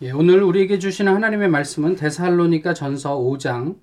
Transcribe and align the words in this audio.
예, 0.00 0.12
오늘 0.12 0.44
우리에게 0.44 0.78
주시는 0.78 1.12
하나님의 1.12 1.48
말씀은 1.48 1.96
데살로니가 1.96 2.72
전서 2.72 3.18
5장 3.18 3.80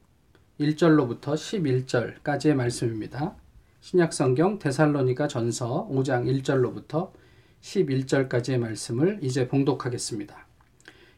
1절로부터 0.61 1.33
11절까지의 1.33 2.53
말씀입니다. 2.53 3.35
신약 3.81 4.13
성경 4.13 4.57
데살로니가 4.57 5.27
전서 5.27 5.89
5장 5.91 6.23
1절로부터 6.41 7.11
11절까지의 7.59 8.59
말씀을 8.59 9.19
이제 9.23 9.49
봉독하겠습니다. 9.49 10.47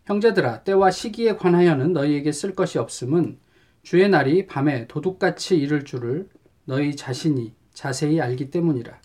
형제들아 0.06 0.64
때와 0.64 0.90
시기에 0.90 1.36
관하여는 1.36 1.94
너희에게 1.94 2.32
쓸 2.32 2.56
것이 2.56 2.80
없음은 2.80 3.38
주의 3.84 4.10
날이 4.10 4.48
밤에 4.48 4.88
도둑같이 4.88 5.60
이를 5.60 5.86
줄을 5.86 6.28
너희 6.66 6.96
자신이 6.96 7.54
자세히 7.72 8.20
알기 8.20 8.50
때문이라. 8.50 9.00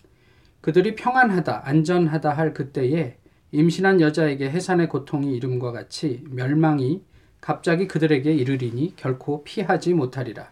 그들이 0.59 0.95
평안하다 0.95 1.67
안전하다 1.67 2.31
할 2.31 2.55
그때에 2.55 3.17
임신한 3.53 4.01
여자에게 4.01 4.49
해산의 4.49 4.89
고통이 4.89 5.35
이름과 5.35 5.71
같이 5.71 6.23
멸망이 6.31 7.03
갑자기 7.39 7.87
그들에게 7.87 8.33
이르리니 8.33 8.95
결코 8.95 9.43
피하지 9.43 9.93
못하리라. 9.93 10.51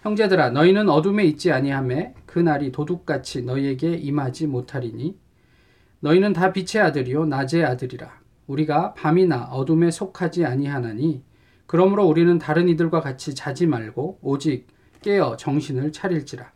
형제들아 0.00 0.48
너희는 0.48 0.88
어둠에 0.88 1.24
있지 1.24 1.52
아니하매 1.52 2.14
그 2.24 2.38
날이 2.38 2.72
도둑같이 2.72 3.42
너희에게 3.42 3.92
임하지 3.92 4.46
못하리니 4.46 5.18
너희는 6.00 6.32
다 6.32 6.50
빛의 6.50 6.82
아들이요 6.82 7.26
낮의 7.26 7.62
아들이라. 7.62 8.10
우리가 8.46 8.94
밤이나 8.94 9.50
어둠에 9.52 9.90
속하지 9.90 10.46
아니하나니 10.46 11.22
그러므로 11.66 12.06
우리는 12.06 12.38
다른 12.38 12.70
이들과 12.70 13.02
같이 13.02 13.34
자지 13.34 13.66
말고 13.66 14.20
오직 14.22 14.66
깨어 15.02 15.36
정신을 15.36 15.92
차릴지라. 15.92 16.50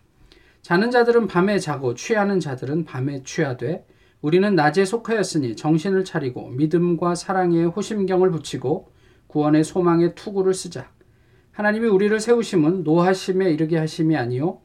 자는 0.62 0.90
자들은 0.90 1.26
밤에 1.26 1.58
자고 1.58 1.92
취하는 1.92 2.40
자들은 2.40 2.86
밤에 2.86 3.22
취하되 3.22 3.84
우리는 4.24 4.54
낮에 4.54 4.86
속하였으니 4.86 5.54
정신을 5.54 6.02
차리고 6.02 6.48
믿음과 6.48 7.14
사랑에 7.14 7.64
호심경을 7.64 8.30
붙이고 8.30 8.90
구원의 9.26 9.64
소망의 9.64 10.14
투구를 10.14 10.54
쓰자. 10.54 10.90
하나님이 11.52 11.88
우리를 11.88 12.18
세우심은 12.18 12.84
노하심에 12.84 13.50
이르게 13.50 13.76
하심이 13.76 14.16
아니요 14.16 14.60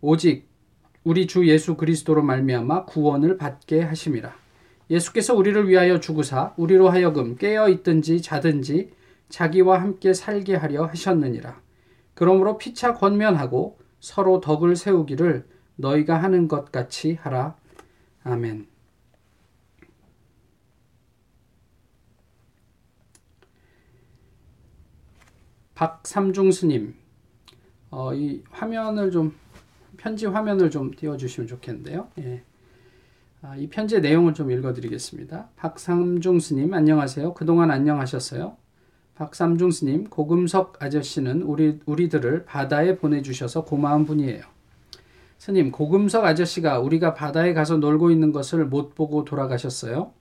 오직 0.00 0.48
우리 1.04 1.26
주 1.26 1.46
예수 1.46 1.76
그리스도로 1.76 2.22
말미암아 2.22 2.86
구원을 2.86 3.36
받게 3.36 3.82
하심이라. 3.82 4.34
예수께서 4.88 5.34
우리를 5.34 5.68
위하여 5.68 6.00
죽으사 6.00 6.54
우리로 6.56 6.88
하여금 6.88 7.36
깨어 7.36 7.68
있든지 7.68 8.22
자든지 8.22 8.92
자기와 9.28 9.82
함께 9.82 10.14
살게 10.14 10.54
하려 10.54 10.86
하셨느니라. 10.86 11.60
그러므로 12.14 12.56
피차 12.56 12.94
권면하고 12.94 13.76
서로 14.00 14.40
덕을 14.40 14.76
세우기를 14.76 15.44
너희가 15.76 16.22
하는 16.22 16.48
것 16.48 16.72
같이 16.72 17.18
하라. 17.20 17.54
아멘. 18.24 18.67
박삼중 25.78 26.50
스님, 26.50 26.96
어, 27.92 28.12
이 28.12 28.42
화면을 28.50 29.12
좀 29.12 29.32
편지 29.96 30.26
화면을 30.26 30.72
좀 30.72 30.90
띄워주시면 30.90 31.46
좋겠는데요. 31.46 32.08
예. 32.18 32.42
아, 33.42 33.54
이 33.54 33.68
편지의 33.68 34.00
내용을 34.00 34.34
좀 34.34 34.50
읽어드리겠습니다. 34.50 35.50
박삼중 35.54 36.40
스님 36.40 36.74
안녕하세요. 36.74 37.32
그동안 37.34 37.70
안녕하셨어요? 37.70 38.56
박삼중 39.14 39.70
스님 39.70 40.10
고금석 40.10 40.82
아저씨는 40.82 41.42
우리 41.42 41.78
우리들을 41.86 42.44
바다에 42.44 42.96
보내주셔서 42.96 43.62
고마운 43.62 44.04
분이에요. 44.04 44.42
스님 45.38 45.70
고금석 45.70 46.24
아저씨가 46.24 46.80
우리가 46.80 47.14
바다에 47.14 47.54
가서 47.54 47.76
놀고 47.76 48.10
있는 48.10 48.32
것을 48.32 48.66
못 48.66 48.96
보고 48.96 49.24
돌아가셨어요. 49.24 50.12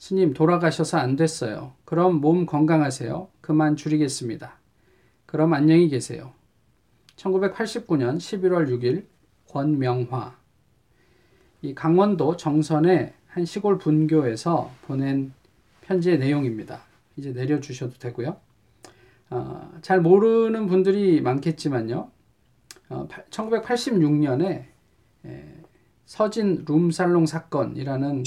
스님 0.00 0.34
돌아가셔서 0.34 0.98
안 0.98 1.14
됐어요. 1.14 1.74
그럼 1.84 2.16
몸 2.16 2.46
건강하세요. 2.46 3.28
그만 3.40 3.76
줄이겠습니다. 3.76 4.58
그럼 5.28 5.52
안녕히 5.52 5.90
계세요. 5.90 6.32
1989년 7.16 8.16
11월 8.16 8.66
6일 8.70 9.04
권명화 9.50 10.34
이 11.60 11.74
강원도 11.74 12.34
정선의 12.34 13.12
한 13.26 13.44
시골 13.44 13.76
분교에서 13.76 14.70
보낸 14.86 15.34
편지의 15.82 16.18
내용입니다. 16.18 16.80
이제 17.18 17.32
내려주셔도 17.32 17.98
되고요. 17.98 18.38
어, 19.28 19.70
잘 19.82 20.00
모르는 20.00 20.66
분들이 20.66 21.20
많겠지만요. 21.20 22.10
어, 22.88 23.08
1986년에 23.28 24.64
에, 25.26 25.62
서진 26.06 26.64
룸살롱 26.66 27.26
사건이라는 27.26 28.22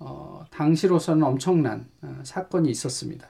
어, 0.00 0.44
당시로서는 0.50 1.22
엄청난 1.22 1.88
어, 2.02 2.18
사건이 2.24 2.68
있었습니다. 2.68 3.28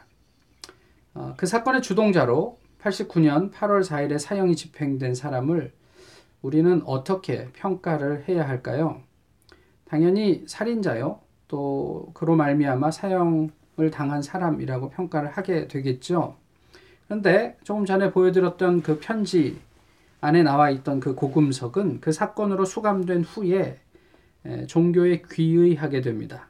어, 1.12 1.34
그 1.36 1.44
사건의 1.44 1.82
주동자로 1.82 2.56
89년 2.86 3.50
8월 3.52 3.82
4일에 3.82 4.18
사형이 4.18 4.54
집행된 4.54 5.14
사람을 5.14 5.72
우리는 6.42 6.82
어떻게 6.86 7.48
평가를 7.52 8.28
해야 8.28 8.48
할까요? 8.48 9.00
당연히 9.84 10.44
살인자요. 10.46 11.20
또 11.48 12.10
그로 12.14 12.36
말미암아 12.36 12.90
사형을 12.90 13.90
당한 13.92 14.22
사람이라고 14.22 14.90
평가를 14.90 15.30
하게 15.30 15.66
되겠죠. 15.68 16.36
그런데 17.06 17.56
조금 17.64 17.84
전에 17.84 18.10
보여드렸던 18.12 18.82
그 18.82 18.98
편지 19.00 19.58
안에 20.20 20.42
나와 20.42 20.70
있던 20.70 21.00
그 21.00 21.14
고금석은 21.14 22.00
그 22.00 22.12
사건으로 22.12 22.64
수감된 22.64 23.22
후에 23.22 23.80
종교에 24.68 25.22
귀의하게 25.30 26.00
됩니다. 26.02 26.48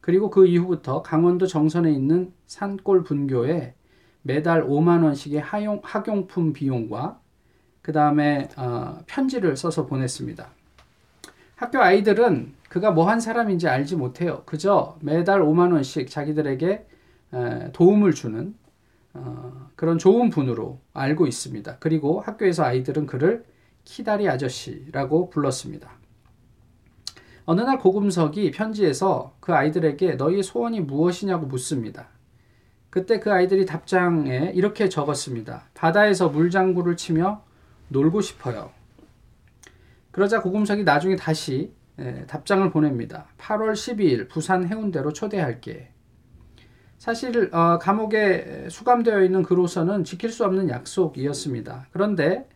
그리고 0.00 0.30
그 0.30 0.46
이후부터 0.46 1.02
강원도 1.02 1.46
정선에 1.46 1.92
있는 1.92 2.32
산골 2.46 3.04
분교에 3.04 3.74
매달 4.28 4.62
5만 4.66 5.04
원씩의 5.04 5.40
하용, 5.40 5.80
학용품 5.82 6.52
비용과 6.52 7.18
그 7.80 7.92
다음에 7.92 8.50
어, 8.58 8.98
편지를 9.06 9.56
써서 9.56 9.86
보냈습니다. 9.86 10.50
학교 11.56 11.80
아이들은 11.80 12.52
그가 12.68 12.90
뭐 12.90 13.08
한 13.08 13.20
사람인지 13.20 13.68
알지 13.68 13.96
못해요. 13.96 14.42
그저 14.44 14.98
매달 15.00 15.40
5만 15.40 15.72
원씩 15.72 16.10
자기들에게 16.10 16.86
에, 17.32 17.72
도움을 17.72 18.12
주는 18.12 18.54
어, 19.14 19.70
그런 19.74 19.96
좋은 19.96 20.28
분으로 20.28 20.78
알고 20.92 21.26
있습니다. 21.26 21.78
그리고 21.78 22.20
학교에서 22.20 22.64
아이들은 22.64 23.06
그를 23.06 23.46
키다리 23.84 24.28
아저씨라고 24.28 25.30
불렀습니다. 25.30 25.90
어느 27.46 27.62
날 27.62 27.78
고금석이 27.78 28.50
편지에서 28.50 29.32
그 29.40 29.54
아이들에게 29.54 30.16
너희의 30.16 30.42
소원이 30.42 30.80
무엇이냐고 30.82 31.46
묻습니다. 31.46 32.08
그때 32.90 33.20
그 33.20 33.32
아이들이 33.32 33.66
답장에 33.66 34.52
이렇게 34.54 34.88
적었습니다. 34.88 35.68
바다에서 35.74 36.28
물장구를 36.28 36.96
치며 36.96 37.42
놀고 37.88 38.20
싶어요. 38.20 38.70
그러자 40.10 40.40
고금석이 40.40 40.84
나중에 40.84 41.16
다시 41.16 41.72
답장을 42.26 42.70
보냅니다. 42.70 43.26
8월 43.38 43.72
12일 43.72 44.28
부산 44.28 44.66
해운대로 44.66 45.12
초대할게. 45.12 45.90
사실 46.98 47.54
어, 47.54 47.78
감옥에 47.78 48.68
수감되어 48.68 49.22
있는 49.22 49.42
그로서는 49.42 50.04
지킬 50.04 50.30
수 50.30 50.44
없는 50.44 50.68
약속이었습니다. 50.68 51.86
그런데 51.92 52.48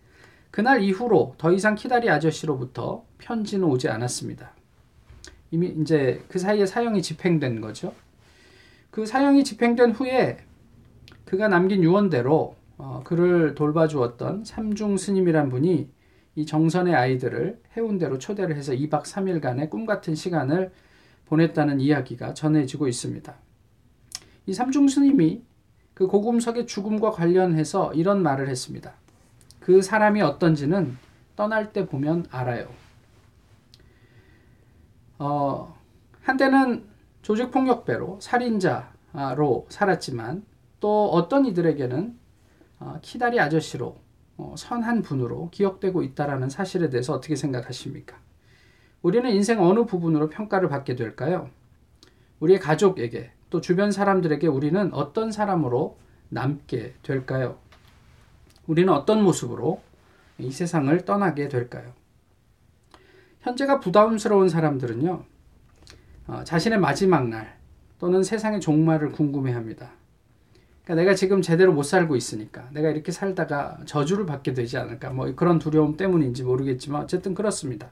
그날 0.51 0.83
이후로 0.83 1.37
더 1.39 1.53
이상 1.53 1.75
키다리 1.77 2.11
아저씨로부터 2.11 3.05
편지는 3.19 3.65
오지 3.65 3.89
않았습니다. 3.89 4.53
이미 5.51 5.69
이제 5.69 6.25
그 6.29 6.39
사이에 6.39 6.67
사형이 6.67 7.03
집행된 7.03 7.61
거죠. 7.61 7.95
그 8.93 9.07
사형이 9.07 9.43
집행된 9.43 9.93
후에 9.93 10.37
그가 11.25 11.49
남긴 11.49 11.83
유언대로 11.83 12.55
어, 12.77 13.01
그를 13.05 13.55
돌봐주었던 13.55 14.45
삼중 14.45 14.99
스님이란 14.99 15.49
분이 15.49 15.91
이 16.35 16.47
정선의 16.47 16.95
아이들을 16.95 17.63
해운대로 17.75 18.19
초대를 18.19 18.55
해서 18.55 18.75
2박 18.75 19.05
3일간의 19.05 19.71
꿈 19.71 19.87
같은 19.87 20.15
시간을 20.15 20.73
보냈다는 21.25 21.81
이야기가 21.81 22.35
전해지고 22.35 22.87
있습니다. 22.87 23.35
이 24.45 24.53
삼중 24.53 24.89
스님이 24.89 25.43
그 25.95 26.07
고금석의 26.07 26.67
죽음과 26.67 27.13
관련해서 27.13 27.95
이런 27.95 28.23
말을 28.23 28.51
했습니다. 28.51 28.93
그 29.59 29.81
사람이 29.81 30.21
어떤지는 30.21 30.99
떠날 31.35 31.73
때 31.73 31.87
보면 31.87 32.27
알아요. 32.31 32.69
어, 35.19 35.75
한때는 36.21 36.92
조직폭력배로 37.23 38.19
살인자로 38.21 39.67
살았지만 39.69 40.45
또 40.81 41.11
어떤 41.11 41.47
이들에게는 41.47 42.19
어, 42.81 42.99
키다리 43.01 43.39
아저씨로 43.39 43.97
어, 44.37 44.55
선한 44.57 45.03
분으로 45.03 45.51
기억되고 45.51 46.03
있다라는 46.03 46.49
사실에 46.51 46.91
대해서 46.91 47.15
어떻게 47.15 47.37
생각하십니까? 47.37 48.19
우리는 49.03 49.31
인생 49.31 49.63
어느 49.63 49.85
부분으로 49.85 50.29
평가를 50.29 50.69
받게 50.69 50.97
될까요? 50.97 51.49
우리의 52.41 52.59
가족에게 52.59 53.31
또 53.51 53.61
주변 53.61 53.93
사람들에게 53.93 54.47
우리는 54.49 54.93
어떤 54.93 55.31
사람으로 55.31 55.97
남게 56.29 56.95
될까요? 57.03 57.59
우리는 58.67 58.93
어떤 58.93 59.23
모습으로 59.23 59.81
이 60.39 60.51
세상을 60.51 61.05
떠나게 61.05 61.49
될까요? 61.49 61.93
현재가 63.43 63.81
부담스러운 63.81 64.49
사람들은요, 64.49 65.11
어, 65.13 65.25
자신의 66.45 66.79
마지막 66.79 67.29
날, 67.29 67.57
또는 67.99 68.23
세상의 68.23 68.61
종말을 68.61 69.13
궁금해합니다. 69.13 69.91
그러니까 70.85 71.03
내가 71.03 71.15
지금 71.15 71.41
제대로 71.41 71.73
못 71.73 71.85
살고 71.85 72.17
있으니까 72.17 72.69
내가 72.73 72.91
이렇게 72.91 73.13
살다가 73.13 73.79
저주를 73.87 74.27
받게 74.27 74.53
되지 74.53 74.77
않을까 74.77 75.11
뭐 75.11 75.33
그런 75.37 75.61
두려움 75.61 75.97
때문인지 75.97 76.43
모르겠지만 76.43 77.03
어쨌든 77.03 77.35
그렇습니다. 77.35 77.91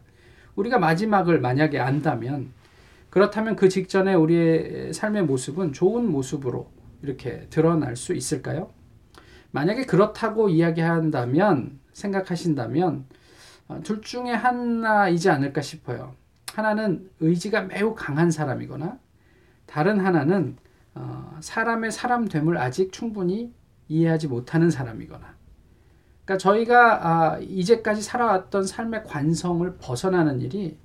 우리가 0.56 0.78
마지막을 0.78 1.40
만약에 1.40 1.78
안다면 1.78 2.50
그렇다면 3.10 3.56
그 3.56 3.68
직전에 3.68 4.14
우리의 4.14 4.92
삶의 4.92 5.24
모습은 5.24 5.72
좋은 5.72 6.10
모습으로 6.10 6.68
이렇게 7.02 7.46
드러날 7.50 7.96
수 7.96 8.12
있을까요? 8.14 8.70
만약에 9.52 9.86
그렇다고 9.86 10.48
이야기한다면 10.48 11.78
생각하신다면 11.92 13.04
어, 13.68 13.80
둘 13.84 14.00
중에 14.00 14.32
하나이지 14.32 15.30
않을까 15.30 15.60
싶어요. 15.60 16.14
하나는 16.54 17.10
의지가 17.20 17.62
매우 17.62 17.94
강한 17.94 18.30
사람이거나 18.30 18.98
다른 19.66 20.00
하나는 20.00 20.56
어, 20.94 21.36
사람의 21.40 21.92
사람됨을 21.92 22.58
아직 22.58 22.92
충분히 22.92 23.52
이해하지 23.88 24.28
못하는 24.28 24.70
사람이거나 24.70 25.36
그러니까 26.24 26.38
저희가 26.38 27.08
아, 27.08 27.38
이제까지 27.38 28.02
살아왔던 28.02 28.64
삶의 28.64 29.04
관성을 29.04 29.76
벗어나는 29.78 30.40
일이 30.40 30.78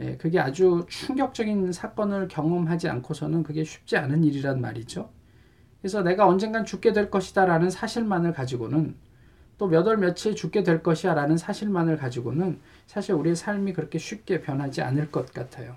예, 0.00 0.16
그게 0.16 0.38
아주 0.38 0.86
충격적인 0.88 1.72
사건을 1.72 2.28
경험하지 2.28 2.88
않고서는 2.88 3.42
그게 3.42 3.64
쉽지 3.64 3.96
않은 3.96 4.22
일이란 4.24 4.60
말이죠. 4.60 5.10
그래서 5.80 6.02
내가 6.02 6.26
언젠간 6.26 6.64
죽게 6.64 6.92
될 6.92 7.10
것이다라는 7.10 7.70
사실만을 7.70 8.32
가지고는 8.32 8.94
또 9.58 9.68
몇 9.68 9.86
월 9.86 9.96
며칠 9.96 10.34
죽게 10.36 10.62
될 10.62 10.82
것이야 10.82 11.14
라는 11.14 11.36
사실만을 11.36 11.96
가지고는 11.96 12.60
사실 12.86 13.14
우리의 13.14 13.36
삶이 13.36 13.72
그렇게 13.72 13.98
쉽게 13.98 14.40
변하지 14.40 14.82
않을 14.82 15.10
것 15.10 15.32
같아요. 15.32 15.76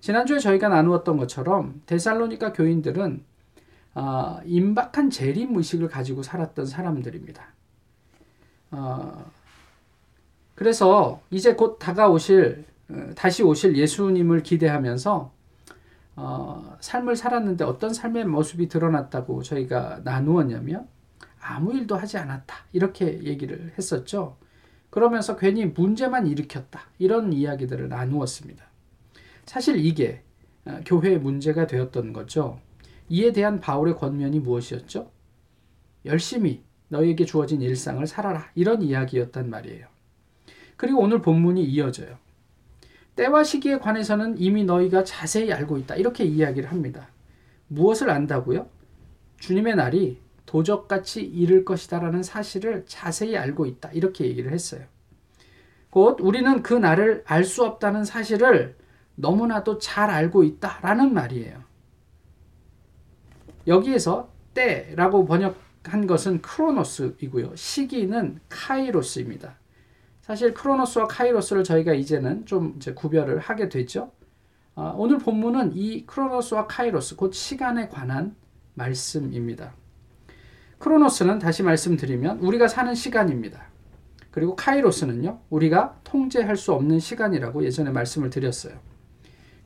지난주에 0.00 0.38
저희가 0.38 0.68
나누었던 0.68 1.16
것처럼 1.16 1.82
데살로니가 1.86 2.52
교인들은 2.52 3.22
어, 3.94 4.40
임박한 4.44 5.10
재림 5.10 5.56
의식을 5.56 5.88
가지고 5.88 6.22
살았던 6.22 6.66
사람들입니다. 6.66 7.44
어, 8.72 9.30
그래서 10.54 11.20
이제 11.30 11.54
곧 11.54 11.78
다가오실 11.78 12.64
어, 12.90 13.10
다시 13.16 13.42
오실 13.42 13.76
예수님을 13.76 14.42
기대하면서 14.42 15.32
어, 16.16 16.76
삶을 16.80 17.16
살았는데 17.16 17.64
어떤 17.64 17.92
삶의 17.94 18.26
모습이 18.26 18.68
드러났다고 18.68 19.42
저희가 19.42 20.00
나누었냐면 20.04 20.86
아무 21.40 21.74
일도 21.74 21.96
하지 21.96 22.18
않았다 22.18 22.54
이렇게 22.72 23.22
얘기를 23.24 23.72
했었죠. 23.76 24.36
그러면서 24.90 25.36
괜히 25.36 25.66
문제만 25.66 26.26
일으켰다 26.26 26.88
이런 26.98 27.32
이야기들을 27.32 27.88
나누었습니다. 27.88 28.64
사실 29.46 29.84
이게 29.84 30.22
어, 30.64 30.80
교회의 30.84 31.18
문제가 31.18 31.66
되었던 31.66 32.12
거죠. 32.12 32.60
이에 33.08 33.32
대한 33.32 33.60
바울의 33.60 33.96
권면이 33.96 34.40
무엇이었죠? 34.40 35.10
열심히 36.04 36.62
너에게 36.88 37.24
주어진 37.24 37.62
일상을 37.62 38.04
살아라. 38.06 38.50
이런 38.54 38.82
이야기였단 38.82 39.48
말이에요. 39.48 39.86
그리고 40.76 41.00
오늘 41.00 41.20
본문이 41.20 41.64
이어져요. 41.64 42.18
때와 43.16 43.44
시기에 43.44 43.78
관해서는 43.78 44.38
이미 44.38 44.64
너희가 44.64 45.04
자세히 45.04 45.52
알고 45.52 45.78
있다. 45.78 45.96
이렇게 45.96 46.24
이야기를 46.24 46.70
합니다. 46.70 47.08
무엇을 47.68 48.10
안다고요? 48.10 48.68
주님의 49.38 49.76
날이 49.76 50.18
도적같이 50.50 51.22
이를 51.22 51.64
것이다라는 51.64 52.24
사실을 52.24 52.84
자세히 52.84 53.36
알고 53.36 53.66
있다. 53.66 53.92
이렇게 53.92 54.24
얘기를 54.24 54.52
했어요. 54.52 54.84
곧 55.90 56.18
우리는 56.20 56.64
그 56.64 56.74
날을 56.74 57.22
알 57.24 57.44
수 57.44 57.64
없다는 57.64 58.04
사실을 58.04 58.76
너무나도 59.14 59.78
잘 59.78 60.10
알고 60.10 60.42
있다라는 60.42 61.14
말이에요. 61.14 61.62
여기에서 63.68 64.32
때라고 64.52 65.24
번역한 65.24 66.08
것은 66.08 66.42
크로노스이고요. 66.42 67.54
시기는 67.54 68.40
카이로스입니다. 68.48 69.56
사실 70.20 70.52
크로노스와 70.52 71.06
카이로스를 71.06 71.62
저희가 71.62 71.94
이제는 71.94 72.44
좀 72.46 72.74
이제 72.74 72.92
구별을 72.92 73.38
하게 73.38 73.68
됐죠. 73.68 74.10
어, 74.74 74.94
오늘 74.96 75.18
본문은 75.18 75.76
이 75.76 76.06
크로노스와 76.06 76.66
카이로스, 76.66 77.14
곧 77.14 77.34
시간에 77.34 77.88
관한 77.88 78.34
말씀입니다. 78.74 79.74
크로노스는 80.80 81.38
다시 81.38 81.62
말씀드리면 81.62 82.38
우리가 82.38 82.66
사는 82.66 82.94
시간입니다. 82.94 83.66
그리고 84.30 84.56
카이로스는요, 84.56 85.40
우리가 85.50 86.00
통제할 86.04 86.56
수 86.56 86.72
없는 86.72 87.00
시간이라고 87.00 87.64
예전에 87.64 87.90
말씀을 87.90 88.30
드렸어요. 88.30 88.74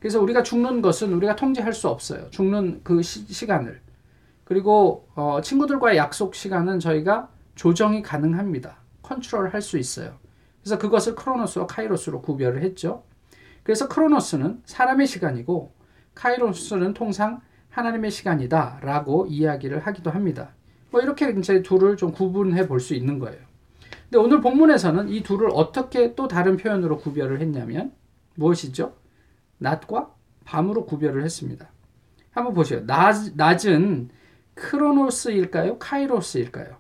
그래서 0.01 0.21
우리가 0.21 0.43
죽는 0.43 0.83
것은 0.83 1.13
우리가 1.13 1.37
통제할 1.37 1.73
수 1.73 1.89
없어요. 1.89 2.29
죽는 2.31 2.81
그 2.83 3.01
시, 3.03 3.47
간을 3.47 3.81
그리고 4.45 5.09
어, 5.15 5.41
친구들과의 5.41 5.97
약속 5.97 6.35
시간은 6.35 6.81
저희가 6.81 7.31
조정이 7.55 8.03
가능합니다. 8.03 8.79
컨트롤 9.03 9.55
할 9.55 9.63
수 9.63 9.79
있어요. 9.79 10.19
그래서 10.61 10.79
그것을 10.79 11.15
크로노스와 11.15 11.67
카이로스로 11.67 12.23
구별을 12.23 12.63
했죠. 12.63 13.05
그래서 13.63 13.89
크로노스는 13.89 14.63
사람의 14.67 15.07
시간이고 15.07 15.73
카이로스는 16.15 16.93
통상 16.93 17.41
하나님의 17.71 18.11
시간이다라고 18.11 19.27
이야기를 19.27 19.87
하기도 19.87 20.11
합니다. 20.11 20.51
뭐 20.95 21.03
이렇게 21.03 21.29
이제 21.33 21.61
둘을 21.61 21.97
좀 21.97 22.13
구분해 22.13 22.69
볼 22.69 22.79
수 22.79 22.95
있는 22.95 23.19
거예요. 23.19 23.41
근데 24.05 24.19
오늘 24.19 24.41
본문에서는 24.41 25.09
이 25.09 25.25
둘을 25.25 25.49
어떻게 25.53 26.15
또 26.15 26.29
다른 26.29 26.57
표현으로 26.57 26.99
구별을 26.99 27.41
했냐면 27.41 27.93
무엇이죠? 28.37 28.95
낮과 29.59 30.15
밤으로 30.45 30.87
구별을 30.87 31.25
했습니다. 31.25 31.69
한번 32.31 32.55
보세요. 32.55 32.87
낮, 32.87 33.35
낮은 33.35 34.11
크로노스일까요? 34.55 35.79
카이로스일까요? 35.81 36.77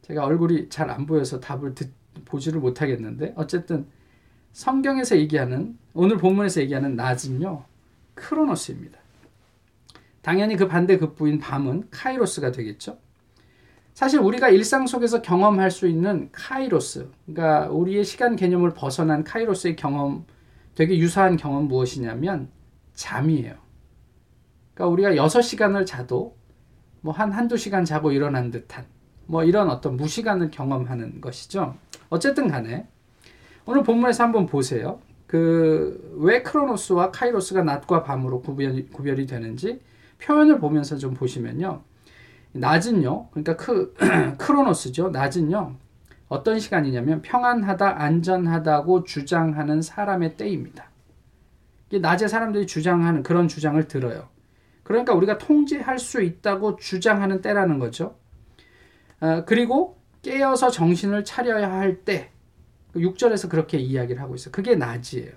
제가 0.00 0.24
얼굴이 0.24 0.70
잘 0.70 0.88
안 0.88 1.04
보여서 1.04 1.38
답을 1.38 1.74
듣, 1.74 1.92
보지를 2.24 2.60
못하겠는데 2.60 3.34
어쨌든 3.36 3.86
성경에서 4.54 5.18
얘기하는 5.18 5.76
오늘 5.92 6.16
본문에서 6.16 6.62
얘기하는 6.62 6.96
낮은요 6.96 7.62
크로노스입니다. 8.14 8.98
당연히 10.22 10.56
그 10.56 10.68
반대 10.68 10.98
극부인 10.98 11.38
밤은 11.38 11.88
카이로스가 11.90 12.52
되겠죠. 12.52 12.98
사실 13.94 14.20
우리가 14.20 14.48
일상 14.50 14.86
속에서 14.86 15.20
경험할 15.22 15.70
수 15.70 15.86
있는 15.86 16.28
카이로스, 16.32 17.10
그러니까 17.26 17.68
우리의 17.70 18.04
시간 18.04 18.36
개념을 18.36 18.72
벗어난 18.74 19.24
카이로스의 19.24 19.76
경험 19.76 20.24
되게 20.74 20.98
유사한 20.98 21.36
경험 21.36 21.68
무엇이냐면 21.68 22.48
잠이에요. 22.94 23.54
그러니까 24.74 24.92
우리가 24.92 25.10
6시간을 25.26 25.86
자도 25.86 26.36
뭐 27.02 27.14
한 27.14 27.32
한두 27.32 27.56
시간 27.56 27.84
자고 27.84 28.12
일어난 28.12 28.50
듯한 28.50 28.86
뭐 29.26 29.44
이런 29.44 29.70
어떤 29.70 29.96
무시간을 29.96 30.50
경험하는 30.50 31.20
것이죠. 31.20 31.76
어쨌든 32.10 32.48
간에 32.48 32.86
오늘 33.66 33.82
본문에서 33.82 34.24
한번 34.24 34.46
보세요. 34.46 35.00
그 35.26 36.00
왜 36.16 36.42
크로노스와 36.42 37.10
카이로스가 37.10 37.62
낮과 37.64 38.02
밤으로 38.02 38.42
구별이, 38.42 38.88
구별이 38.90 39.26
되는지 39.26 39.80
표현을 40.20 40.58
보면서 40.58 40.96
좀 40.96 41.14
보시면요. 41.14 41.82
낮은요. 42.52 43.28
그러니까 43.30 43.56
크, 43.56 43.94
크로노스죠. 44.38 45.10
낮은요. 45.10 45.76
어떤 46.28 46.58
시간이냐면 46.60 47.22
평안하다, 47.22 48.00
안전하다고 48.02 49.04
주장하는 49.04 49.82
사람의 49.82 50.36
때입니다. 50.36 50.90
낮에 52.00 52.28
사람들이 52.28 52.66
주장하는 52.66 53.22
그런 53.24 53.48
주장을 53.48 53.82
들어요. 53.88 54.28
그러니까 54.84 55.12
우리가 55.12 55.38
통제할 55.38 55.98
수 55.98 56.22
있다고 56.22 56.76
주장하는 56.76 57.42
때라는 57.42 57.78
거죠. 57.78 58.16
어, 59.20 59.44
그리고 59.44 59.98
깨어서 60.22 60.70
정신을 60.70 61.24
차려야 61.24 61.72
할 61.72 62.04
때, 62.04 62.30
6절에서 62.94 63.48
그렇게 63.48 63.78
이야기를 63.78 64.20
하고 64.20 64.34
있어요. 64.34 64.52
그게 64.52 64.74
낮이에요. 64.74 65.32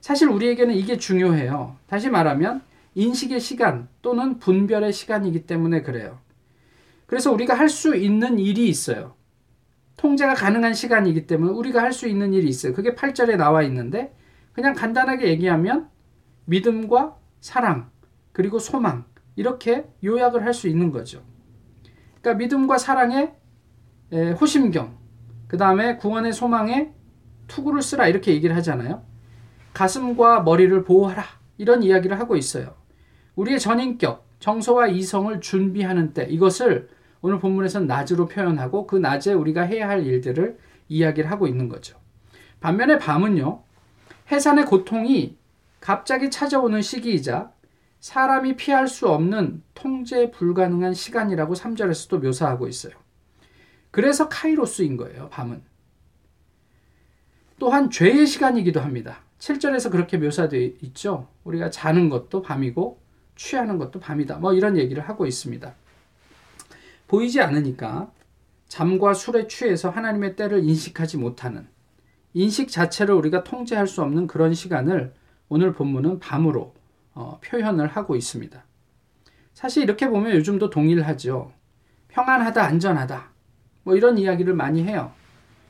사실 0.00 0.28
우리에게는 0.28 0.74
이게 0.74 0.96
중요해요. 0.96 1.76
다시 1.86 2.10
말하면 2.10 2.62
인식의 2.96 3.40
시간 3.40 3.88
또는 4.00 4.38
분별의 4.38 4.92
시간이기 4.92 5.46
때문에 5.46 5.82
그래요. 5.82 6.18
그래서 7.06 7.30
우리가 7.30 7.54
할 7.54 7.68
수 7.68 7.94
있는 7.94 8.38
일이 8.38 8.68
있어요. 8.68 9.14
통제가 9.96 10.34
가능한 10.34 10.74
시간이기 10.74 11.26
때문에 11.26 11.52
우리가 11.52 11.82
할 11.82 11.92
수 11.92 12.08
있는 12.08 12.32
일이 12.32 12.48
있어요. 12.48 12.72
그게 12.72 12.94
8절에 12.94 13.36
나와 13.36 13.62
있는데 13.62 14.14
그냥 14.52 14.74
간단하게 14.74 15.28
얘기하면 15.28 15.88
믿음과 16.46 17.16
사랑 17.40 17.90
그리고 18.32 18.58
소망 18.58 19.04
이렇게 19.36 19.86
요약을 20.02 20.44
할 20.44 20.54
수 20.54 20.66
있는 20.66 20.90
거죠. 20.90 21.22
그러니까 22.20 22.38
믿음과 22.38 22.78
사랑의 22.78 23.34
호심경 24.40 24.96
그 25.48 25.58
다음에 25.58 25.96
구원의 25.96 26.32
소망에 26.32 26.92
투구를 27.46 27.82
쓰라 27.82 28.08
이렇게 28.08 28.32
얘기를 28.32 28.56
하잖아요. 28.56 29.04
가슴과 29.74 30.40
머리를 30.42 30.82
보호하라 30.84 31.24
이런 31.58 31.82
이야기를 31.82 32.18
하고 32.18 32.36
있어요. 32.36 32.74
우리의 33.36 33.60
전인격 33.60 34.26
정서와 34.40 34.88
이성을 34.88 35.40
준비하는 35.40 36.12
때 36.12 36.24
이것을 36.24 36.88
오늘 37.22 37.38
본문에서는 37.38 37.86
낮으로 37.86 38.26
표현하고 38.26 38.86
그 38.86 38.96
낮에 38.96 39.32
우리가 39.32 39.62
해야 39.62 39.88
할 39.88 40.06
일들을 40.06 40.58
이야기를 40.88 41.30
하고 41.30 41.46
있는 41.46 41.68
거죠. 41.68 41.98
반면에 42.60 42.98
밤은요, 42.98 43.62
해산의 44.30 44.66
고통이 44.66 45.36
갑자기 45.80 46.30
찾아오는 46.30 46.82
시기이자 46.82 47.52
사람이 48.00 48.56
피할 48.56 48.88
수 48.88 49.08
없는 49.08 49.62
통제 49.74 50.30
불가능한 50.30 50.94
시간이라고 50.94 51.54
3절에서도 51.54 52.22
묘사하고 52.22 52.68
있어요. 52.68 52.94
그래서 53.90 54.28
카이로스인 54.28 54.96
거예요, 54.96 55.28
밤은. 55.30 55.62
또한 57.58 57.90
죄의 57.90 58.26
시간이기도 58.26 58.80
합니다. 58.80 59.22
7절에서 59.38 59.90
그렇게 59.90 60.18
묘사되어 60.18 60.60
있죠. 60.82 61.28
우리가 61.44 61.70
자는 61.70 62.08
것도 62.08 62.42
밤이고 62.42 63.00
취하는 63.36 63.78
것도 63.78 64.00
밤이다. 64.00 64.38
뭐 64.38 64.52
이런 64.52 64.76
얘기를 64.76 65.06
하고 65.08 65.26
있습니다. 65.26 65.74
보이지 67.06 67.40
않으니까 67.40 68.10
잠과 68.68 69.14
술에 69.14 69.46
취해서 69.46 69.90
하나님의 69.90 70.34
때를 70.34 70.64
인식하지 70.64 71.18
못하는 71.18 71.68
인식 72.34 72.68
자체를 72.68 73.14
우리가 73.14 73.44
통제할 73.44 73.86
수 73.86 74.02
없는 74.02 74.26
그런 74.26 74.52
시간을 74.52 75.14
오늘 75.48 75.72
본문은 75.72 76.18
밤으로 76.18 76.74
어, 77.14 77.40
표현을 77.42 77.86
하고 77.86 78.16
있습니다. 78.16 78.62
사실 79.54 79.82
이렇게 79.84 80.08
보면 80.08 80.32
요즘도 80.36 80.68
동일하죠. 80.68 81.52
평안하다, 82.08 82.62
안전하다. 82.62 83.30
뭐 83.84 83.96
이런 83.96 84.18
이야기를 84.18 84.52
많이 84.54 84.84
해요. 84.84 85.12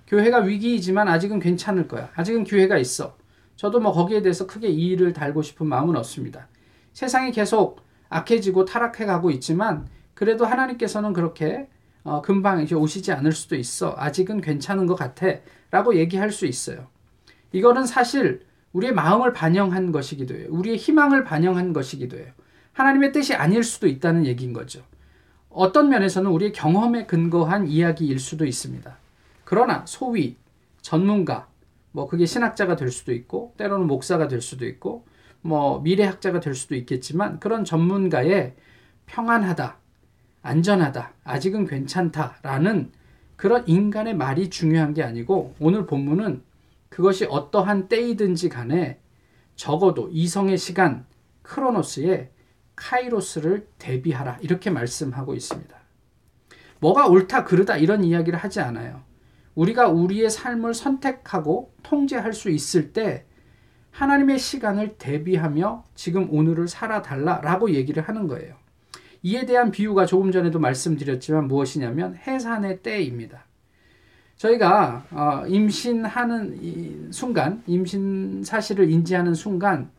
교회가 0.09 0.39
위기이지만 0.39 1.07
아직은 1.07 1.39
괜찮을 1.39 1.87
거야. 1.87 2.11
아직은 2.15 2.45
기회가 2.45 2.79
있어. 2.79 3.17
저도 3.57 3.79
뭐 3.81 3.93
거기에 3.93 4.23
대해서 4.23 4.47
크게 4.47 4.69
이의를 4.69 5.13
달고 5.13 5.43
싶은 5.43 5.67
마음은 5.67 5.97
없습니다. 5.97 6.49
세상이 6.97 7.31
계속 7.31 7.83
악해지고 8.09 8.65
타락해 8.65 9.05
가고 9.05 9.31
있지만 9.31 9.87
그래도 10.15 10.47
하나님께서는 10.47 11.13
그렇게 11.13 11.69
어, 12.05 12.23
금방 12.23 12.63
이제 12.63 12.75
오시지 12.75 13.13
않을 13.13 13.33
수도 13.33 13.55
있어. 13.55 13.95
아직은 13.99 14.41
괜찮은 14.41 14.87
것 14.87 14.95
같아. 14.95 15.27
라고 15.71 15.95
얘기할 15.95 16.31
수 16.31 16.47
있어요. 16.47 16.87
이거는 17.53 17.85
사실 17.85 18.47
우리의 18.73 18.95
마음을 18.95 19.35
반영한 19.35 19.93
것이기도 19.93 20.37
해요. 20.37 20.47
우리의 20.49 20.79
희망을 20.79 21.23
반영한 21.25 21.75
것이기도 21.75 22.17
해요. 22.17 22.29
하나님의 22.73 23.13
뜻이 23.13 23.35
아닐 23.35 23.63
수도 23.63 23.89
있다는 23.89 24.25
얘기인 24.25 24.55
거죠. 24.55 24.83
어떤 25.51 25.91
면에서는 25.91 26.31
우리의 26.31 26.53
경험에 26.53 27.05
근거한 27.05 27.67
이야기일 27.67 28.19
수도 28.19 28.47
있습니다. 28.47 28.97
그러나 29.45 29.85
소위 29.87 30.37
전문가, 30.81 31.47
뭐 31.93 32.07
그게 32.09 32.25
신학자가 32.25 32.75
될 32.75 32.91
수도 32.91 33.13
있고 33.13 33.53
때로는 33.59 33.87
목사가 33.87 34.29
될 34.29 34.41
수도 34.41 34.65
있고 34.67 35.05
뭐 35.47 35.81
미래학자가 35.81 36.41
될 36.41 36.55
수도 36.55 36.75
있겠지만 36.75 37.39
그런 37.41 37.65
전문가의 37.65 38.55
평안하다, 39.07 39.79
안전하다, 40.43 41.15
아직은 41.25 41.67
괜찮다라는 41.67 42.91
그런 43.37 43.67
인간의 43.67 44.17
말이 44.17 44.51
중요한 44.51 44.95
게 44.95 45.03
아니고 45.03 45.55
오늘 45.61 45.87
본문은 45.87 46.43
그것이 46.89 47.27
어떠한 47.27 47.89
때이든지 47.89 48.49
간에 48.49 48.99
적어도 49.55 50.09
이성의 50.11 50.59
시간 50.59 51.07
크로노스에 51.43 52.31
카이로스를 52.75 53.69
대비하라 53.79 54.39
이렇게 54.41 54.71
말씀하고 54.71 55.35
있습니다. 55.35 55.77
뭐가 56.81 57.07
옳다 57.07 57.45
그르다 57.45 57.77
이런 57.77 58.05
이야기를 58.05 58.39
하지 58.39 58.61
않아요. 58.61 59.03
우리가 59.55 59.89
우리의 59.89 60.29
삶을 60.29 60.75
선택하고 60.75 61.73
통제할 61.83 62.33
수 62.35 62.51
있을 62.51 62.93
때 62.93 63.25
하나님의 63.97 64.39
시간을 64.39 64.97
대비하며 64.99 65.85
지금 65.95 66.29
오늘을 66.31 66.69
살아달라라고 66.69 67.71
얘기를 67.71 68.03
하는 68.03 68.29
거예요. 68.29 68.55
이에 69.23 69.47
대한 69.47 69.71
비유가 69.71 70.07
조금 70.07 70.31
전에도 70.31 70.59
말씀드렸지만 70.59 71.49
무엇이냐면 71.49 72.15
해산의 72.15 72.83
때입니다. 72.83 73.45
저희가 74.37 75.07
어, 75.11 75.47
임신하는 75.47 77.11
순간, 77.11 77.63
임신 77.67 78.45
사실을 78.45 78.91
인지하는 78.91 79.35
순간 79.35 79.91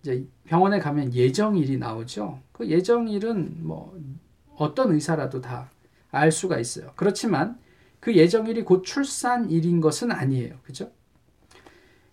이제 0.00 0.24
병원에 0.44 0.78
가면 0.78 1.12
예정일이 1.12 1.76
나오죠. 1.76 2.40
그 2.52 2.66
예정일은 2.66 3.58
뭐 3.60 3.96
어떤 4.56 4.92
의사라도 4.92 5.40
다 5.40 5.68
알 6.12 6.30
수가 6.30 6.58
있어요. 6.58 6.92
그렇지만 6.94 7.58
그 7.98 8.14
예정일이 8.14 8.62
곧 8.64 8.84
출산일인 8.84 9.80
것은 9.80 10.12
아니에요. 10.12 10.56
그죠? 10.62 10.92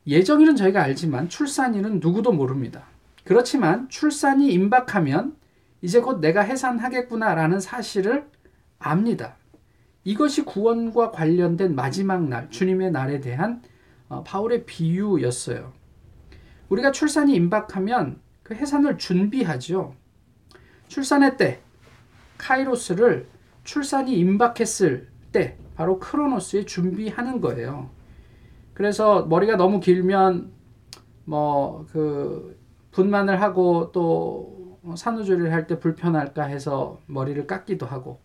예정일은 0.07 0.55
저희가 0.55 0.81
알지만 0.81 1.29
출산일은 1.29 1.99
누구도 1.99 2.31
모릅니다. 2.31 2.85
그렇지만 3.23 3.89
출산이 3.89 4.51
임박하면 4.53 5.35
이제 5.81 6.01
곧 6.01 6.19
내가 6.19 6.41
해산하겠구나라는 6.41 7.59
사실을 7.59 8.25
압니다. 8.79 9.35
이것이 10.03 10.43
구원과 10.43 11.11
관련된 11.11 11.75
마지막 11.75 12.27
날, 12.27 12.49
주님의 12.49 12.91
날에 12.91 13.19
대한 13.19 13.61
어, 14.07 14.23
바울의 14.23 14.65
비유였어요. 14.65 15.71
우리가 16.69 16.91
출산이 16.91 17.35
임박하면 17.35 18.19
그 18.43 18.55
해산을 18.55 18.97
준비하죠. 18.97 19.95
출산의 20.87 21.37
때, 21.37 21.59
카이로스를 22.37 23.27
출산이 23.63 24.17
임박했을 24.17 25.07
때, 25.31 25.57
바로 25.75 25.99
크로노스에 25.99 26.65
준비하는 26.65 27.41
거예요. 27.41 27.91
그래서 28.79 29.25
머리가 29.25 29.57
너무 29.57 29.81
길면 29.81 30.53
뭐 31.25 31.85
그 31.91 32.57
분만을 32.91 33.41
하고 33.41 33.91
또 33.91 34.79
산후조리를 34.95 35.51
할 35.51 35.67
때 35.67 35.79
불편할까 35.79 36.45
해서 36.45 37.01
머리를 37.07 37.45
깎기도 37.45 37.85
하고 37.85 38.21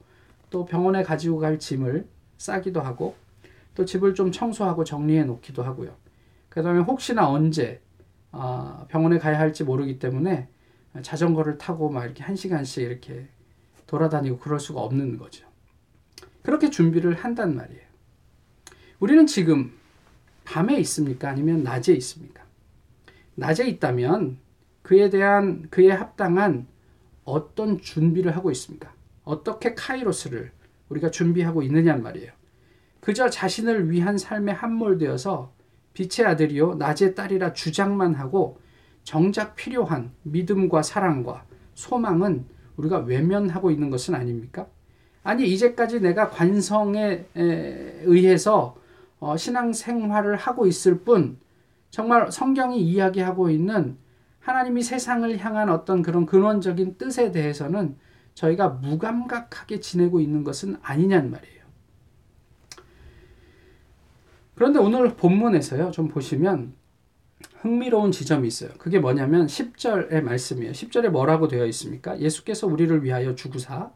또 0.51 0.65
병원에 0.65 1.03
가지고 1.03 1.41
갈 1.41 1.59
짐을 1.59 2.07
싸기도 2.39 2.81
하고 2.81 3.17
또 3.75 3.85
집을 3.85 4.15
좀 4.15 4.31
청소하고 4.31 4.85
정리해 4.85 5.25
놓기도 5.25 5.65
하고요. 5.65 5.97
그다음에 6.51 6.81
혹시나 6.83 7.29
언제 7.29 7.83
아, 8.31 8.87
병원에 8.89 9.19
가야 9.19 9.41
할지 9.41 9.65
모르기 9.65 9.99
때문에 9.99 10.49
자전거를 11.03 11.59
타고 11.59 11.91
막 11.91 12.05
이렇게 12.05 12.23
한 12.23 12.37
시간씩 12.37 12.85
이렇게 12.85 13.27
돌아다니고 13.89 14.39
그럴 14.39 14.61
수가 14.61 14.81
없는 14.83 15.19
거죠. 15.19 15.49
그렇게 16.43 16.71
준비를 16.71 17.15
한단 17.15 17.57
말이에요. 17.57 17.83
우리는 19.01 19.27
지금 19.27 19.73
밤에 20.45 20.79
있습니까? 20.81 21.29
아니면 21.31 21.63
낮에 21.63 21.93
있습니까? 21.95 22.45
낮에 23.35 23.67
있다면 23.67 24.39
그에 24.83 25.11
대한 25.11 25.67
그에 25.71 25.91
합당한 25.91 26.67
어떤 27.25 27.81
준비를 27.81 28.37
하고 28.37 28.51
있습니까? 28.51 28.93
어떻게 29.25 29.75
카이로스를 29.75 30.53
우리가 30.89 31.11
준비하고 31.11 31.63
있느냐 31.63 31.97
말이에요. 31.97 32.33
그저 33.01 33.29
자신을 33.29 33.91
위한 33.91 34.19
삶에 34.19 34.53
함몰되어서 34.53 35.53
빛의 35.95 36.27
아들이요 36.27 36.75
낮의 36.75 37.15
딸이라 37.15 37.53
주장만 37.53 38.15
하고 38.15 38.61
정작 39.03 39.55
필요한 39.57 40.13
믿음과 40.23 40.83
사랑과 40.83 41.45
소망은 41.75 42.47
우리가 42.77 42.99
외면하고 43.01 43.71
있는 43.71 43.91
것은 43.91 44.15
아닙니까? 44.15 44.67
아니 45.23 45.49
이제까지 45.49 46.01
내가 46.01 46.29
관성에 46.29 47.27
의해서 47.35 48.77
어, 49.25 49.39
신앙 49.39 49.73
생활을 49.73 50.37
하고 50.37 50.67
있을 50.67 50.99
뿐 50.99 51.39
정말 51.89 52.31
성경이 52.31 52.79
이야기하고 52.83 53.49
있는 53.49 53.97
하나님이 54.39 54.83
세상을 54.83 55.39
향한 55.39 55.71
어떤 55.71 56.03
그런 56.03 56.27
근원적인 56.27 56.99
뜻에 56.99 57.33
대해서는 57.33 57.97
저희가 58.35 58.69
무감각하게 58.69 59.81
지내고 59.81 60.21
있는 60.21 60.45
것은 60.45 60.77
아니냐는 60.83 61.31
말이에요. 61.31 61.65
그런데 64.55 64.79
오늘 64.79 65.17
본문에서요, 65.17 65.91
좀 65.93 66.09
보시면 66.09 66.75
흥미로운 67.63 68.13
지점이 68.13 68.47
있어요. 68.47 68.73
그게 68.77 68.99
뭐냐면 68.99 69.47
10절의 69.47 70.21
말씀이에요. 70.21 70.73
10절에 70.73 71.09
뭐라고 71.09 71.49
되어 71.49 71.65
있습니까? 71.67 72.21
예수께서 72.21 72.67
우리를 72.67 73.03
위하여 73.03 73.35
주구사 73.35 73.91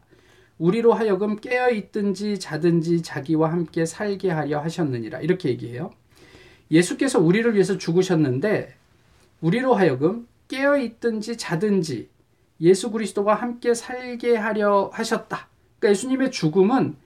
우리로 0.59 0.93
하여금 0.93 1.37
깨어 1.37 1.71
있든지 1.71 2.37
자든지 2.37 3.01
자기와 3.01 3.51
함께 3.51 3.85
살게 3.85 4.29
하려 4.29 4.59
하셨느니라. 4.59 5.21
이렇게 5.21 5.49
얘기해요. 5.49 5.91
예수께서 6.69 7.19
우리를 7.19 7.51
위해서 7.53 7.77
죽으셨는데 7.77 8.75
우리로 9.41 9.73
하여금 9.73 10.27
깨어 10.49 10.77
있든지 10.77 11.37
자든지 11.37 12.09
예수 12.61 12.91
그리스도와 12.91 13.35
함께 13.35 13.73
살게 13.73 14.35
하려 14.35 14.91
하셨다. 14.93 15.47
그러니까 15.79 15.91
예수님의 15.91 16.31
죽음은 16.31 16.97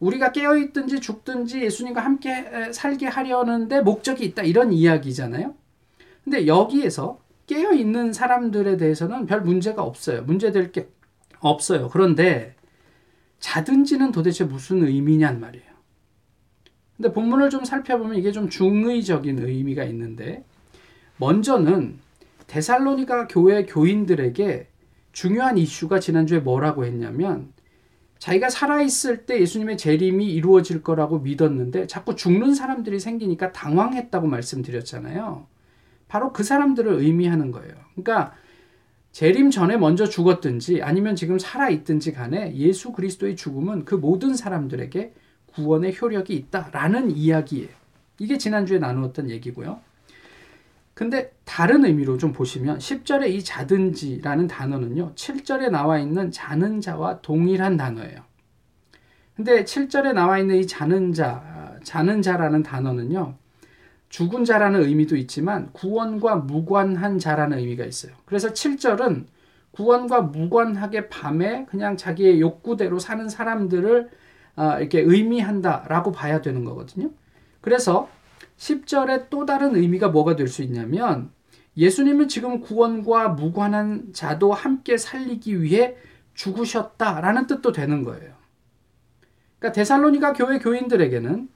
우리가 0.00 0.32
깨어 0.32 0.56
있든지 0.58 1.00
죽든지 1.00 1.62
예수님과 1.62 2.00
함께 2.00 2.72
살게 2.72 3.06
하려는데 3.06 3.80
목적이 3.80 4.24
있다. 4.26 4.42
이런 4.42 4.72
이야기잖아요. 4.72 5.54
근데 6.24 6.46
여기에서 6.46 7.20
깨어 7.46 7.72
있는 7.72 8.12
사람들에 8.12 8.76
대해서는 8.76 9.26
별 9.26 9.40
문제가 9.40 9.82
없어요. 9.82 10.22
문제될 10.22 10.72
게 10.72 10.88
없어요. 11.40 11.88
그런데 11.88 12.57
자든지는 13.40 14.12
도대체 14.12 14.44
무슨 14.44 14.84
의미냔 14.84 15.40
말이에요. 15.40 15.68
근데 16.96 17.12
본문을 17.12 17.50
좀 17.50 17.64
살펴보면 17.64 18.16
이게 18.16 18.32
좀 18.32 18.48
중의적인 18.48 19.38
의미가 19.38 19.84
있는데 19.84 20.44
먼저는 21.18 21.98
데살로니가 22.48 23.28
교회 23.28 23.64
교인들에게 23.64 24.66
중요한 25.12 25.58
이슈가 25.58 26.00
지난주에 26.00 26.40
뭐라고 26.40 26.84
했냐면 26.84 27.52
자기가 28.18 28.50
살아있을 28.50 29.26
때 29.26 29.40
예수님의 29.40 29.78
재림이 29.78 30.26
이루어질 30.26 30.82
거라고 30.82 31.20
믿었는데 31.20 31.86
자꾸 31.86 32.16
죽는 32.16 32.54
사람들이 32.54 32.98
생기니까 32.98 33.52
당황했다고 33.52 34.26
말씀드렸잖아요. 34.26 35.46
바로 36.08 36.32
그 36.32 36.42
사람들을 36.42 36.92
의미하는 36.94 37.52
거예요. 37.52 37.74
그러니까 37.94 38.34
재림 39.12 39.50
전에 39.50 39.76
먼저 39.76 40.06
죽었든지 40.06 40.82
아니면 40.82 41.16
지금 41.16 41.38
살아있든지 41.38 42.12
간에 42.12 42.54
예수 42.54 42.92
그리스도의 42.92 43.36
죽음은 43.36 43.84
그 43.84 43.94
모든 43.94 44.34
사람들에게 44.34 45.12
구원의 45.54 45.96
효력이 46.00 46.34
있다라는 46.34 47.10
이야기예요. 47.10 47.68
이게 48.18 48.38
지난주에 48.38 48.78
나누었던 48.78 49.30
얘기고요. 49.30 49.80
근데 50.94 51.32
다른 51.44 51.84
의미로 51.84 52.18
좀 52.18 52.32
보시면 52.32 52.78
10절에 52.78 53.30
이 53.30 53.44
자든지라는 53.44 54.48
단어는요. 54.48 55.14
7절에 55.14 55.70
나와 55.70 56.00
있는 56.00 56.32
자는 56.32 56.80
자와 56.80 57.20
동일한 57.20 57.76
단어예요. 57.76 58.20
근데 59.36 59.62
7절에 59.62 60.12
나와 60.12 60.40
있는 60.40 60.56
이 60.56 60.66
자는 60.66 61.12
자, 61.12 61.78
자는 61.84 62.20
자라는 62.20 62.64
단어는요. 62.64 63.36
죽은 64.08 64.44
자라는 64.44 64.82
의미도 64.82 65.16
있지만 65.16 65.70
구원과 65.72 66.36
무관한 66.36 67.18
자라는 67.18 67.58
의미가 67.58 67.84
있어요. 67.84 68.12
그래서 68.24 68.48
7절은 68.52 69.26
구원과 69.72 70.22
무관하게 70.22 71.08
밤에 71.08 71.66
그냥 71.66 71.96
자기의 71.96 72.40
욕구대로 72.40 72.98
사는 72.98 73.28
사람들을 73.28 74.08
아, 74.56 74.80
이렇게 74.80 75.00
의미한다라고 75.00 76.10
봐야 76.10 76.40
되는 76.40 76.64
거거든요. 76.64 77.10
그래서 77.60 78.08
10절에 78.56 79.30
또 79.30 79.46
다른 79.46 79.76
의미가 79.76 80.08
뭐가 80.08 80.34
될 80.36 80.48
수 80.48 80.62
있냐면 80.62 81.30
예수님은 81.76 82.26
지금 82.26 82.60
구원과 82.60 83.28
무관한 83.28 84.12
자도 84.12 84.52
함께 84.52 84.96
살리기 84.96 85.62
위해 85.62 85.96
죽으셨다라는 86.34 87.46
뜻도 87.46 87.70
되는 87.70 88.02
거예요. 88.02 88.32
그러니까 89.58 89.72
데살로니가 89.76 90.32
교회 90.32 90.58
교인들에게는 90.58 91.48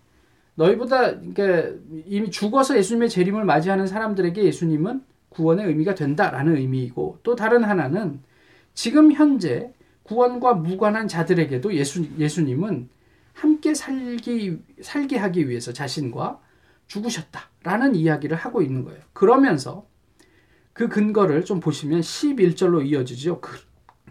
너희보다 0.54 1.18
그러니까 1.18 1.70
이미 2.06 2.30
죽어서 2.30 2.76
예수님의 2.76 3.08
재림을 3.08 3.44
맞이하는 3.44 3.86
사람들에게 3.86 4.44
예수님은 4.44 5.02
구원의 5.30 5.66
의미가 5.66 5.94
된다라는 5.94 6.56
의미이고 6.56 7.20
또 7.22 7.34
다른 7.34 7.64
하나는 7.64 8.20
지금 8.74 9.12
현재 9.12 9.72
구원과 10.02 10.54
무관한 10.54 11.08
자들에게도 11.08 11.74
예수, 11.74 12.06
예수님은 12.18 12.88
함께 13.32 13.74
살기, 13.74 14.58
살게 14.82 15.16
하기 15.16 15.48
위해서 15.48 15.72
자신과 15.72 16.40
죽으셨다라는 16.86 17.94
이야기를 17.94 18.36
하고 18.36 18.60
있는 18.60 18.84
거예요. 18.84 19.00
그러면서 19.12 19.86
그 20.72 20.88
근거를 20.88 21.44
좀 21.44 21.60
보시면 21.60 22.00
11절로 22.00 22.84
이어지죠. 22.86 23.40
그, 23.40 23.58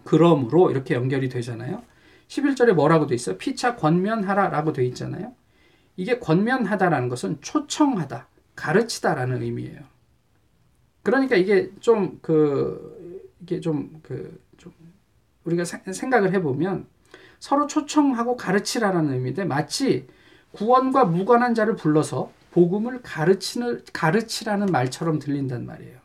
그러므로 0.04 0.70
이렇게 0.70 0.94
연결이 0.94 1.28
되잖아요. 1.28 1.82
11절에 2.28 2.72
뭐라고 2.72 3.06
돼 3.06 3.14
있어요? 3.14 3.36
피차 3.36 3.76
권면하라라고 3.76 4.72
돼 4.72 4.84
있잖아요. 4.86 5.34
이게 5.96 6.18
권면하다라는 6.18 7.08
것은 7.08 7.40
초청하다, 7.40 8.26
가르치다라는 8.56 9.42
의미예요. 9.42 9.80
그러니까 11.02 11.36
이게 11.36 11.70
좀 11.80 12.18
그 12.22 13.20
이게 13.40 13.60
좀 13.60 14.00
그 14.02 14.40
좀 14.56 14.72
우리가 15.44 15.64
생각을 15.64 16.32
해보면 16.34 16.86
서로 17.40 17.66
초청하고 17.66 18.36
가르치라라는 18.36 19.12
의미인데 19.14 19.44
마치 19.44 20.06
구원과 20.52 21.06
무관한 21.06 21.54
자를 21.54 21.74
불러서 21.74 22.30
복음을 22.52 23.02
가르치는 23.02 23.82
가르치라는 23.92 24.66
말처럼 24.66 25.18
들린단 25.18 25.66
말이에요. 25.66 25.98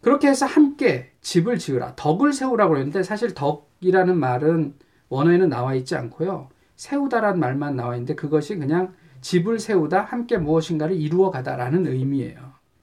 그렇게 0.00 0.28
해서 0.28 0.46
함께 0.46 1.10
집을 1.22 1.58
지으라 1.58 1.94
덕을 1.96 2.32
세우라고 2.32 2.74
그랬는데 2.74 3.02
사실 3.02 3.34
덕이라는 3.34 4.16
말은 4.16 4.74
원어에는 5.08 5.48
나와 5.48 5.74
있지 5.74 5.96
않고요. 5.96 6.48
세우다라는 6.76 7.40
말만 7.40 7.76
나와 7.76 7.94
있는데 7.94 8.14
그것이 8.14 8.56
그냥 8.56 8.94
집을 9.20 9.58
세우다 9.58 10.02
함께 10.02 10.36
무엇인가를 10.38 10.96
이루어 10.96 11.30
가다라는 11.30 11.86
의미예요. 11.86 12.38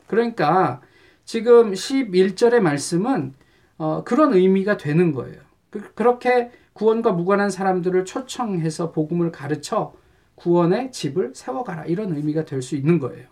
그러니까 0.07 0.81
지금 1.25 1.71
11절의 1.71 2.59
말씀은 2.59 3.33
어, 3.77 4.03
그런 4.03 4.33
의미가 4.33 4.77
되는 4.77 5.13
거예요. 5.13 5.41
그, 5.69 6.03
렇게 6.03 6.51
구원과 6.73 7.13
무관한 7.13 7.49
사람들을 7.49 8.05
초청해서 8.05 8.91
복음을 8.91 9.31
가르쳐 9.31 9.93
구원의 10.35 10.91
집을 10.91 11.33
세워가라 11.35 11.85
이런 11.85 12.15
의미가 12.15 12.45
될 12.45 12.61
수 12.61 12.75
있는 12.75 12.99
거예요. 12.99 13.27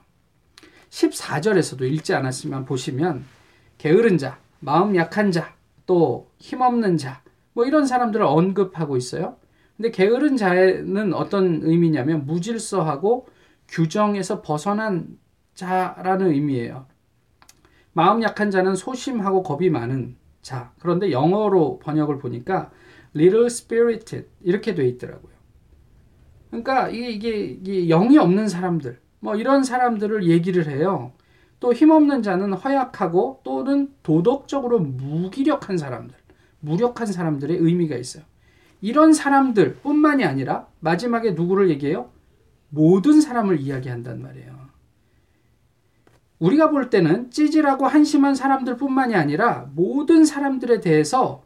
14절에서도 0.90 1.82
읽지 1.84 2.14
않았지만 2.14 2.66
보시면 2.66 3.26
게으른 3.78 4.18
자, 4.18 4.40
마음 4.60 4.96
약한 4.96 5.32
자, 5.32 5.54
또 5.86 6.30
힘없는 6.38 6.98
자, 6.98 7.22
뭐 7.54 7.66
이런 7.66 7.86
사람들을 7.86 8.26
언급하고 8.26 8.98
있어요. 8.98 9.38
근데 9.82 9.90
게으른 9.90 10.38
자는 10.38 11.12
어떤 11.16 11.64
의미냐면 11.64 12.28
무질서하고 12.28 13.26
규정에서 13.68 14.44
벗어난 14.44 15.18
자라는 15.56 16.28
의미예요. 16.34 16.86
마음 17.92 18.22
약한 18.22 18.52
자는 18.52 18.76
소심하고 18.76 19.42
겁이 19.42 19.72
많은 19.72 20.18
자. 20.44 20.72
그런데 20.78 21.12
영어로 21.12 21.80
번역을 21.80 22.20
보니까 22.20 22.70
little 23.16 23.48
spirited 23.48 24.28
이렇게 24.42 24.76
돼 24.76 24.88
있더라고요. 24.88 25.34
그러니까 26.52 26.90
이게, 26.90 27.10
이게, 27.10 27.40
이게 27.40 27.88
영이 27.88 28.20
없는 28.20 28.50
사람들, 28.50 29.00
뭐 29.20 29.36
이런 29.36 29.64
사람들을 29.64 30.28
얘기를 30.28 30.68
해요. 30.68 31.12
또 31.60 31.74
힘없는 31.74 32.22
자는 32.22 32.54
허약하고 32.54 33.40
또는 33.44 33.92
도덕적으로 34.04 34.78
무기력한 34.78 35.80
사람들, 35.80 36.16
무력한 36.60 37.08
사람들의 37.08 37.58
의미가 37.58 37.96
있어요. 37.96 38.30
이런 38.82 39.14
사람들 39.14 39.76
뿐만이 39.76 40.26
아니라 40.26 40.68
마지막에 40.80 41.32
누구를 41.32 41.70
얘기해요? 41.70 42.10
모든 42.70 43.22
사람을 43.22 43.60
이야기한단 43.60 44.22
말이에요. 44.22 44.62
우리가 46.40 46.72
볼 46.72 46.90
때는 46.90 47.30
찌질하고 47.30 47.86
한심한 47.86 48.34
사람들 48.34 48.78
뿐만이 48.78 49.16
아니라 49.16 49.70
모든 49.76 50.26
사람들에 50.26 50.80
대해서 50.82 51.44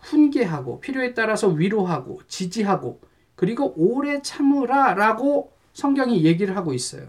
훈계하고 0.00 0.80
필요에 0.80 1.12
따라서 1.12 1.48
위로하고 1.48 2.20
지지하고 2.28 3.00
그리고 3.34 3.74
오래 3.76 4.22
참으라 4.22 4.94
라고 4.94 5.52
성경이 5.74 6.24
얘기를 6.24 6.56
하고 6.56 6.72
있어요. 6.72 7.08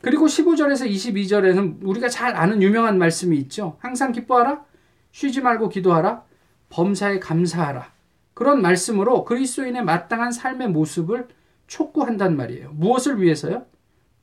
그리고 0.00 0.26
15절에서 0.26 0.88
22절에는 0.88 1.78
우리가 1.82 2.08
잘 2.08 2.36
아는 2.36 2.62
유명한 2.62 2.98
말씀이 2.98 3.36
있죠. 3.38 3.76
항상 3.78 4.12
기뻐하라, 4.12 4.64
쉬지 5.10 5.40
말고 5.40 5.68
기도하라, 5.68 6.24
범사에 6.70 7.18
감사하라. 7.18 7.92
그런 8.34 8.62
말씀으로 8.62 9.24
그리스도인의 9.24 9.84
마땅한 9.84 10.32
삶의 10.32 10.68
모습을 10.70 11.28
촉구한단 11.66 12.36
말이에요. 12.36 12.70
무엇을 12.72 13.20
위해서요? 13.20 13.66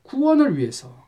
구원을 0.04 0.58
위해서. 0.58 1.08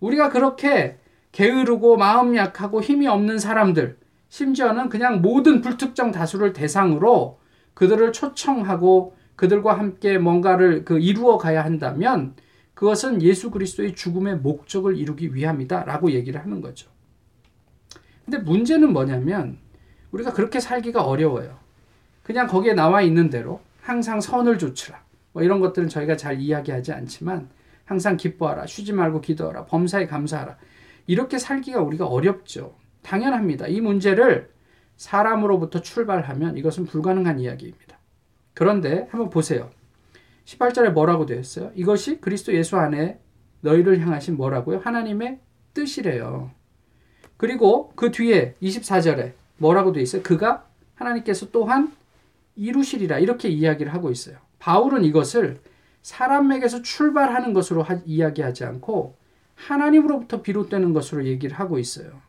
우리가 0.00 0.30
그렇게 0.30 0.98
게으르고 1.32 1.96
마음 1.96 2.36
약하고 2.36 2.80
힘이 2.80 3.08
없는 3.08 3.38
사람들, 3.38 3.98
심지어는 4.28 4.88
그냥 4.88 5.22
모든 5.22 5.60
불특정 5.60 6.12
다수를 6.12 6.52
대상으로 6.52 7.38
그들을 7.74 8.12
초청하고 8.12 9.16
그들과 9.36 9.78
함께 9.78 10.18
뭔가를 10.18 10.84
그 10.84 10.98
이루어 10.98 11.36
가야 11.36 11.64
한다면 11.64 12.34
그것은 12.74 13.22
예수 13.22 13.50
그리스도의 13.50 13.94
죽음의 13.94 14.38
목적을 14.38 14.96
이루기 14.96 15.34
위함이다라고 15.34 16.10
얘기를 16.12 16.40
하는 16.40 16.60
거죠. 16.60 16.90
근데 18.24 18.38
문제는 18.38 18.92
뭐냐면 18.92 19.58
우리가 20.16 20.32
그렇게 20.32 20.60
살기가 20.60 21.04
어려워요. 21.04 21.58
그냥 22.22 22.46
거기에 22.46 22.72
나와 22.74 23.02
있는 23.02 23.30
대로 23.30 23.60
항상 23.82 24.20
선을 24.20 24.58
조치라. 24.58 25.00
뭐 25.32 25.42
이런 25.42 25.60
것들은 25.60 25.88
저희가 25.88 26.16
잘 26.16 26.40
이야기하지 26.40 26.92
않지만 26.92 27.48
항상 27.84 28.16
기뻐하라. 28.16 28.66
쉬지 28.66 28.92
말고 28.92 29.20
기도하라. 29.20 29.66
범사에 29.66 30.06
감사하라. 30.06 30.56
이렇게 31.06 31.38
살기가 31.38 31.80
우리가 31.82 32.06
어렵죠. 32.06 32.74
당연합니다. 33.02 33.68
이 33.68 33.80
문제를 33.80 34.50
사람으로부터 34.96 35.82
출발하면 35.82 36.56
이것은 36.56 36.86
불가능한 36.86 37.38
이야기입니다. 37.38 37.98
그런데 38.54 39.06
한번 39.10 39.30
보세요. 39.30 39.70
18절에 40.46 40.90
뭐라고 40.90 41.26
되어 41.26 41.38
있어요? 41.38 41.70
이것이 41.74 42.20
그리스도 42.20 42.54
예수 42.54 42.76
안에 42.76 43.20
너희를 43.60 44.00
향하신 44.00 44.36
뭐라고요? 44.36 44.78
하나님의 44.78 45.40
뜻이래요. 45.74 46.50
그리고 47.36 47.92
그 47.94 48.10
뒤에 48.10 48.54
24절에 48.62 49.34
뭐라고 49.58 49.92
되어 49.92 50.02
있어요? 50.02 50.22
그가 50.22 50.66
하나님께서 50.94 51.50
또한 51.50 51.92
이루시리라 52.56 53.18
이렇게 53.18 53.48
이야기를 53.48 53.92
하고 53.92 54.10
있어요. 54.10 54.38
바울은 54.58 55.04
이것을 55.04 55.60
사람에게서 56.02 56.82
출발하는 56.82 57.52
것으로 57.52 57.82
하, 57.82 58.00
이야기하지 58.04 58.64
않고 58.64 59.16
하나님으로부터 59.54 60.42
비롯되는 60.42 60.92
것으로 60.92 61.26
얘기를 61.26 61.58
하고 61.58 61.78
있어요. 61.78 62.20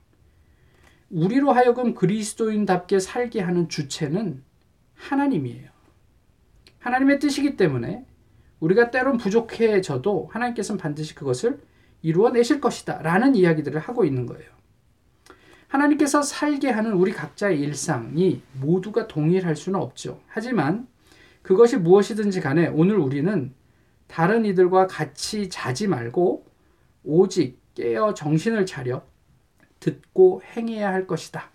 우리로 1.10 1.52
하여금 1.52 1.94
그리스도인답게 1.94 3.00
살게 3.00 3.40
하는 3.42 3.70
주체는 3.70 4.44
하나님이에요. 4.96 5.70
하나님의 6.80 7.20
뜻이기 7.20 7.56
때문에 7.56 8.06
우리가 8.60 8.92
때론 8.92 9.18
부족해져도 9.18 10.30
하나님께서는 10.32 10.80
반드시 10.80 11.16
그것을 11.16 11.60
이루어내실 12.02 12.60
것이다. 12.60 13.02
라는 13.02 13.36
이야기들을 13.36 13.80
하고 13.80 14.06
있는 14.06 14.26
거예요. 14.26 14.57
하나님께서 15.68 16.22
살게 16.22 16.70
하는 16.70 16.94
우리 16.94 17.12
각자의 17.12 17.60
일상이 17.60 18.42
모두가 18.60 19.08
동일할 19.08 19.56
수는 19.56 19.80
없죠. 19.80 20.22
하지만 20.28 20.88
그것이 21.42 21.78
무엇이든지 21.78 22.42
간에 22.42 22.68
오늘 22.68 22.98
우리는 22.98 23.54
다른 24.08 24.46
이들과 24.46 24.88
같이 24.88 25.50
자지 25.50 25.88
말고 25.88 26.46
오직 27.04 27.60
깨어 27.76 28.14
정신을 28.14 28.66
차려 28.66 29.04
듣고 29.80 30.42
행해야 30.56 30.92
할 30.92 31.06
것이다. 31.06 31.52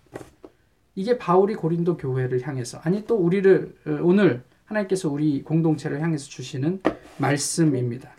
이게 0.95 1.17
바울이 1.17 1.55
고린도 1.55 1.97
교회를 1.97 2.47
향해서 2.47 2.79
아니 2.83 3.05
또 3.05 3.15
우리를 3.15 3.75
어, 3.87 3.99
오늘 4.03 4.43
하나님께서 4.65 5.09
우리 5.09 5.43
공동체를 5.43 6.01
향해서 6.01 6.27
주시는 6.27 6.81
말씀입니다. 7.17 8.11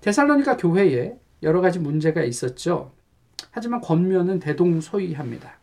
데살로니가 0.00 0.56
교회에 0.56 1.16
여러 1.42 1.60
가지 1.60 1.78
문제가 1.78 2.22
있었죠. 2.22 2.92
하지만 3.50 3.80
겉면은 3.80 4.38
대동소이합니다. 4.38 5.58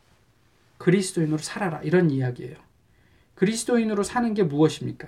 그리스도인으로 0.78 1.38
살아라 1.38 1.82
이런 1.82 2.10
이야기예요. 2.10 2.56
그리스도인으로 3.36 4.04
사는 4.04 4.34
게 4.34 4.44
무엇입니까? 4.44 5.08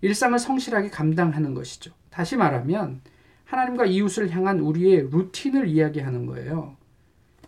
일상을 0.00 0.38
성실하게 0.38 0.90
감당하는 0.90 1.54
것이죠. 1.54 1.92
다시 2.10 2.36
말하면 2.36 3.00
하나님과 3.44 3.86
이웃을 3.86 4.30
향한 4.30 4.60
우리의 4.60 5.08
루틴을 5.10 5.68
이야기하는 5.68 6.26
거예요. 6.26 6.76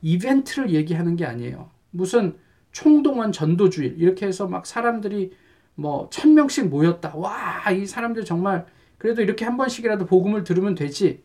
이벤트를 0.02 0.70
얘기하는 0.70 1.16
게 1.16 1.24
아니에요. 1.24 1.70
무슨 1.90 2.36
총동원 2.72 3.32
전도주일 3.32 3.96
이렇게 3.98 4.26
해서 4.26 4.46
막 4.46 4.66
사람들이 4.66 5.32
뭐 5.74 6.08
천 6.10 6.34
명씩 6.34 6.68
모였다. 6.68 7.16
와, 7.16 7.70
이 7.70 7.86
사람들 7.86 8.24
정말 8.24 8.66
그래도 8.98 9.22
이렇게 9.22 9.44
한 9.44 9.56
번씩이라도 9.56 10.06
복음을 10.06 10.44
들으면 10.44 10.74
되지. 10.74 11.22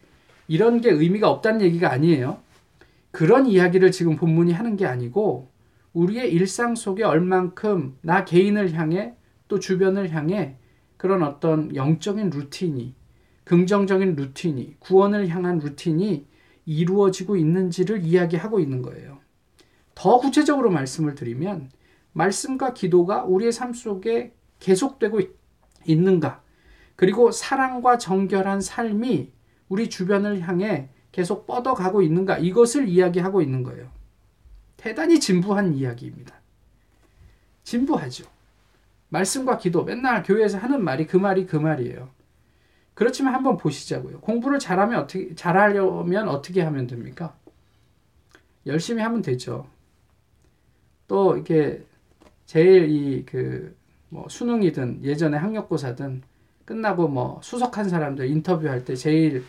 이런 0.47 0.81
게 0.81 0.89
의미가 0.91 1.29
없다는 1.29 1.61
얘기가 1.61 1.91
아니에요. 1.91 2.39
그런 3.11 3.45
이야기를 3.45 3.91
지금 3.91 4.15
본문이 4.15 4.53
하는 4.53 4.75
게 4.75 4.85
아니고 4.85 5.51
우리의 5.93 6.31
일상 6.33 6.75
속에 6.75 7.03
얼만큼 7.03 7.97
나 8.01 8.23
개인을 8.23 8.73
향해 8.73 9.15
또 9.47 9.59
주변을 9.59 10.11
향해 10.11 10.57
그런 10.97 11.23
어떤 11.23 11.75
영적인 11.75 12.29
루틴이 12.29 12.95
긍정적인 13.43 14.15
루틴이 14.15 14.75
구원을 14.79 15.27
향한 15.27 15.59
루틴이 15.59 16.25
이루어지고 16.65 17.35
있는지를 17.35 18.03
이야기하고 18.03 18.59
있는 18.59 18.81
거예요. 18.81 19.19
더 19.93 20.19
구체적으로 20.19 20.69
말씀을 20.69 21.15
드리면 21.15 21.69
말씀과 22.13 22.73
기도가 22.73 23.25
우리의 23.25 23.51
삶 23.51 23.73
속에 23.73 24.33
계속되고 24.59 25.19
있는가? 25.85 26.43
그리고 26.95 27.31
사랑과 27.31 27.97
정결한 27.97 28.61
삶이 28.61 29.31
우리 29.69 29.89
주변을 29.89 30.41
향해 30.41 30.89
계속 31.11 31.45
뻗어가고 31.47 32.01
있는가? 32.01 32.37
이것을 32.37 32.87
이야기하고 32.87 33.41
있는 33.41 33.63
거예요. 33.63 33.89
대단히 34.77 35.19
진부한 35.19 35.73
이야기입니다. 35.73 36.35
진부하죠. 37.63 38.25
말씀과 39.09 39.57
기도 39.57 39.83
맨날 39.83 40.23
교회에서 40.23 40.57
하는 40.57 40.83
말이 40.83 41.05
그 41.05 41.17
말이 41.17 41.45
그 41.45 41.57
말이에요. 41.57 42.09
그렇지만 42.93 43.33
한번 43.33 43.57
보시자고요. 43.57 44.21
공부를 44.21 44.59
잘하면 44.59 44.99
어떻게 45.01 45.35
잘하려면 45.35 46.29
어떻게 46.29 46.61
하면 46.61 46.87
됩니까? 46.87 47.35
열심히 48.65 49.01
하면 49.01 49.21
되죠. 49.21 49.67
또 51.07 51.35
이렇게 51.35 51.83
제일 52.45 52.89
이 52.89 53.25
그 53.25 53.81
뭐 54.13 54.27
수능이든 54.27 55.05
예전에 55.05 55.37
학력고사든 55.37 56.21
끝나고 56.65 57.07
뭐 57.07 57.39
수석한 57.41 57.87
사람들 57.87 58.27
인터뷰할 58.27 58.83
때 58.83 58.93
제일 58.93 59.45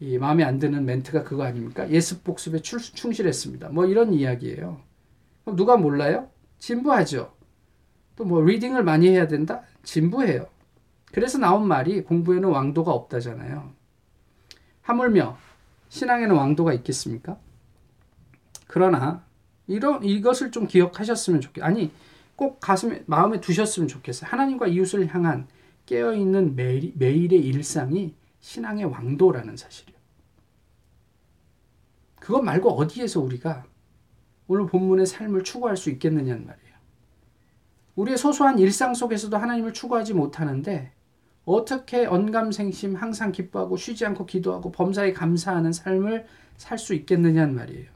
이 0.00 0.18
마음에 0.18 0.44
안 0.44 0.58
드는 0.58 0.84
멘트가 0.84 1.22
그거 1.24 1.44
아닙니까? 1.44 1.88
예습 1.90 2.22
복습에 2.24 2.60
출, 2.60 2.78
충실했습니다. 2.80 3.70
뭐 3.70 3.86
이런 3.86 4.12
이야기예요. 4.12 4.80
그럼 5.44 5.56
누가 5.56 5.76
몰라요? 5.76 6.28
진부하죠. 6.58 7.34
또 8.16 8.24
뭐 8.24 8.42
리딩을 8.42 8.82
많이 8.82 9.08
해야 9.08 9.28
된다? 9.28 9.62
진부해요. 9.82 10.46
그래서 11.12 11.38
나온 11.38 11.66
말이 11.68 12.02
공부에는 12.02 12.48
왕도가 12.48 12.90
없다잖아요. 12.92 13.72
하물며 14.82 15.36
신앙에는 15.88 16.34
왕도가 16.34 16.72
있겠습니까? 16.74 17.38
그러나 18.66 19.24
이런 19.66 20.02
이것을 20.04 20.50
좀 20.50 20.66
기억하셨으면 20.66 21.40
좋겠. 21.40 21.62
아니 21.64 21.90
꼭 22.36 22.60
가슴에 22.60 23.02
마음에 23.06 23.40
두셨으면 23.40 23.88
좋겠어요. 23.88 24.28
하나님과 24.30 24.66
이웃을 24.68 25.14
향한 25.14 25.46
깨어 25.86 26.14
있는 26.14 26.56
매일, 26.56 26.92
매일의 26.96 27.38
일상이 27.40 28.14
신앙의 28.46 28.84
왕도라는 28.84 29.56
사실이요. 29.56 29.96
그것 32.20 32.42
말고 32.42 32.70
어디에서 32.70 33.20
우리가 33.20 33.64
오늘 34.46 34.66
본문의 34.66 35.04
삶을 35.06 35.42
추구할 35.42 35.76
수 35.76 35.90
있겠느냐는 35.90 36.46
말이에요. 36.46 36.76
우리의 37.96 38.16
소소한 38.16 38.60
일상 38.60 38.94
속에서도 38.94 39.36
하나님을 39.36 39.72
추구하지 39.72 40.14
못하는데 40.14 40.92
어떻게 41.44 42.06
언감생심 42.06 42.94
항상 42.94 43.32
기뻐하고 43.32 43.76
쉬지 43.76 44.06
않고 44.06 44.26
기도하고 44.26 44.70
범사에 44.70 45.12
감사하는 45.12 45.72
삶을 45.72 46.26
살 46.56 46.78
수 46.78 46.94
있겠느냐는 46.94 47.56
말이에요. 47.56 47.90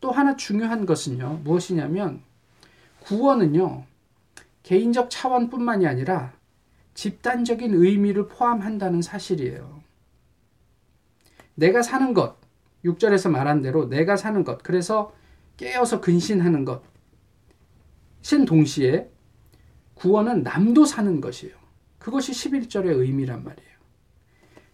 또 0.00 0.12
하나 0.12 0.34
중요한 0.34 0.86
것은요. 0.86 1.42
무엇이냐면 1.44 2.22
구원은요. 3.00 3.84
개인적 4.62 5.10
차원뿐만이 5.10 5.86
아니라 5.86 6.32
집단적인 6.94 7.74
의미를 7.74 8.28
포함한다는 8.28 9.02
사실이에요. 9.02 9.82
내가 11.54 11.82
사는 11.82 12.14
것, 12.14 12.36
6절에서 12.84 13.30
말한 13.30 13.62
대로 13.62 13.88
내가 13.88 14.16
사는 14.16 14.42
것, 14.44 14.62
그래서 14.62 15.12
깨어서 15.56 16.00
근신하는 16.00 16.64
것, 16.64 16.82
신 18.22 18.44
동시에 18.44 19.10
구원은 19.94 20.42
남도 20.42 20.84
사는 20.84 21.20
것이에요. 21.20 21.54
그것이 21.98 22.32
11절의 22.32 22.98
의미란 22.98 23.44
말이에요. 23.44 23.74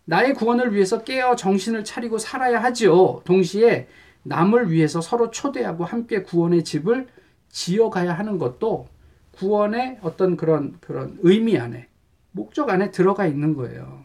나의 0.04 0.34
구원을 0.34 0.74
위해서 0.74 1.04
깨어 1.04 1.36
정신을 1.36 1.84
차리고 1.84 2.18
살아야 2.18 2.62
하지요. 2.62 3.22
동시에 3.24 3.88
남을 4.22 4.70
위해서 4.70 5.00
서로 5.00 5.30
초대하고 5.30 5.84
함께 5.84 6.22
구원의 6.22 6.64
집을 6.64 7.08
지어가야 7.48 8.12
하는 8.12 8.38
것도 8.38 8.88
구원의 9.32 9.98
어떤 10.02 10.36
그런 10.36 10.76
그런 10.80 11.18
의미 11.22 11.58
안에 11.58 11.89
목적 12.32 12.70
안에 12.70 12.90
들어가 12.90 13.26
있는 13.26 13.54
거예요. 13.54 14.04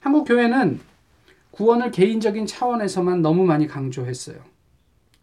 한국 0.00 0.24
교회는 0.24 0.80
구원을 1.50 1.90
개인적인 1.90 2.46
차원에서만 2.46 3.22
너무 3.22 3.44
많이 3.44 3.66
강조했어요. 3.66 4.38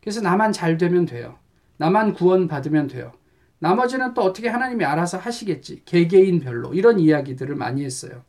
그래서 0.01 0.21
나만 0.21 0.51
잘 0.51 0.77
되면 0.77 1.05
돼요. 1.05 1.37
나만 1.77 2.13
구원 2.13 2.47
받으면 2.47 2.87
돼요. 2.87 3.11
나머지는 3.59 4.13
또 4.13 4.21
어떻게 4.21 4.49
하나님이 4.49 4.85
알아서 4.85 5.17
하시겠지. 5.17 5.83
개개인별로 5.85 6.73
이런 6.73 6.99
이야기들을 6.99 7.55
많이 7.55 7.83
했어요. 7.83 8.23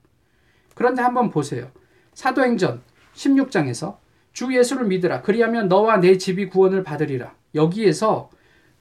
그런데 0.74 1.02
한번 1.02 1.30
보세요. 1.30 1.70
사도행전 2.14 2.82
16장에서 3.14 3.98
주 4.32 4.56
예수를 4.56 4.86
믿으라. 4.86 5.22
그리하면 5.22 5.68
너와 5.68 5.98
내 5.98 6.16
집이 6.16 6.48
구원을 6.48 6.82
받으리라. 6.82 7.34
여기에서 7.54 8.30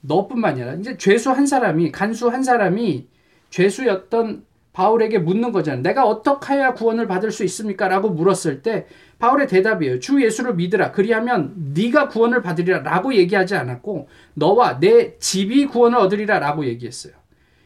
너뿐만이 0.00 0.62
아니라 0.62 0.78
이제 0.78 0.96
죄수 0.96 1.30
한 1.30 1.46
사람이 1.46 1.92
간수 1.92 2.28
한 2.28 2.42
사람이 2.42 3.08
죄수였던 3.50 4.46
바울에게 4.72 5.18
묻는 5.18 5.50
거잖아요. 5.50 5.82
내가 5.82 6.06
어떻게 6.06 6.54
해야 6.54 6.72
구원을 6.72 7.08
받을 7.08 7.32
수 7.32 7.42
있습니까? 7.44 7.88
라고 7.88 8.10
물었을 8.10 8.62
때 8.62 8.86
바울의 9.18 9.48
대답이에요. 9.48 9.98
주 9.98 10.22
예수를 10.22 10.54
믿으라. 10.54 10.92
그리하면 10.92 11.72
네가 11.74 12.08
구원을 12.08 12.42
받으리라 12.42 12.82
라고 12.82 13.12
얘기하지 13.12 13.56
않았고 13.56 14.08
너와 14.34 14.78
내 14.78 15.18
집이 15.18 15.66
구원을 15.66 15.98
얻으리라 15.98 16.38
라고 16.38 16.64
얘기했어요. 16.64 17.14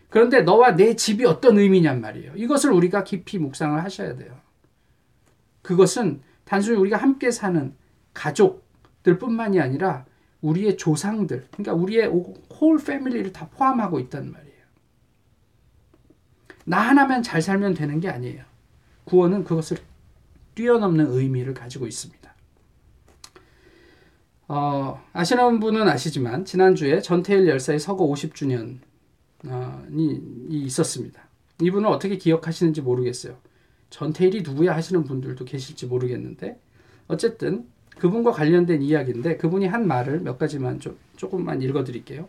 그런데 0.08 0.42
너와 0.42 0.76
내 0.76 0.96
집이 0.96 1.26
어떤 1.26 1.58
의미냔 1.58 2.00
말이에요. 2.00 2.32
이것을 2.36 2.70
우리가 2.72 3.04
깊이 3.04 3.38
묵상을 3.38 3.82
하셔야 3.82 4.16
돼요. 4.16 4.32
그것은 5.62 6.22
단순히 6.44 6.78
우리가 6.78 6.96
함께 6.96 7.30
사는 7.30 7.74
가족들 8.14 9.18
뿐만이 9.18 9.60
아니라 9.60 10.04
우리의 10.40 10.76
조상들, 10.76 11.46
그러니까 11.50 11.72
우리의 11.74 12.06
홀 12.06 12.78
패밀리를 12.78 13.32
다 13.32 13.48
포함하고 13.54 14.00
있단 14.00 14.30
말이에요. 14.30 14.51
나 16.64 16.80
하나만 16.80 17.22
잘 17.22 17.42
살면 17.42 17.74
되는 17.74 18.00
게 18.00 18.08
아니에요. 18.08 18.44
구원은 19.04 19.44
그것을 19.44 19.78
뛰어넘는 20.54 21.10
의미를 21.10 21.54
가지고 21.54 21.86
있습니다. 21.86 22.22
어, 24.48 25.02
아시는 25.12 25.60
분은 25.60 25.88
아시지만 25.88 26.44
지난주에 26.44 27.00
전태일 27.00 27.48
열사의 27.48 27.78
서거 27.78 28.06
50주년이 28.06 28.78
있었습니다. 30.50 31.22
이분을 31.60 31.88
어떻게 31.88 32.16
기억하시는지 32.18 32.82
모르겠어요. 32.82 33.36
전태일이 33.90 34.42
누구야 34.42 34.74
하시는 34.74 35.04
분들도 35.04 35.44
계실지 35.44 35.86
모르겠는데 35.86 36.58
어쨌든 37.08 37.66
그분과 37.98 38.32
관련된 38.32 38.82
이야기인데 38.82 39.36
그분이 39.36 39.66
한 39.66 39.86
말을 39.86 40.20
몇 40.20 40.38
가지만 40.38 40.80
좀 40.80 40.98
조금만 41.16 41.62
읽어드릴게요. 41.62 42.28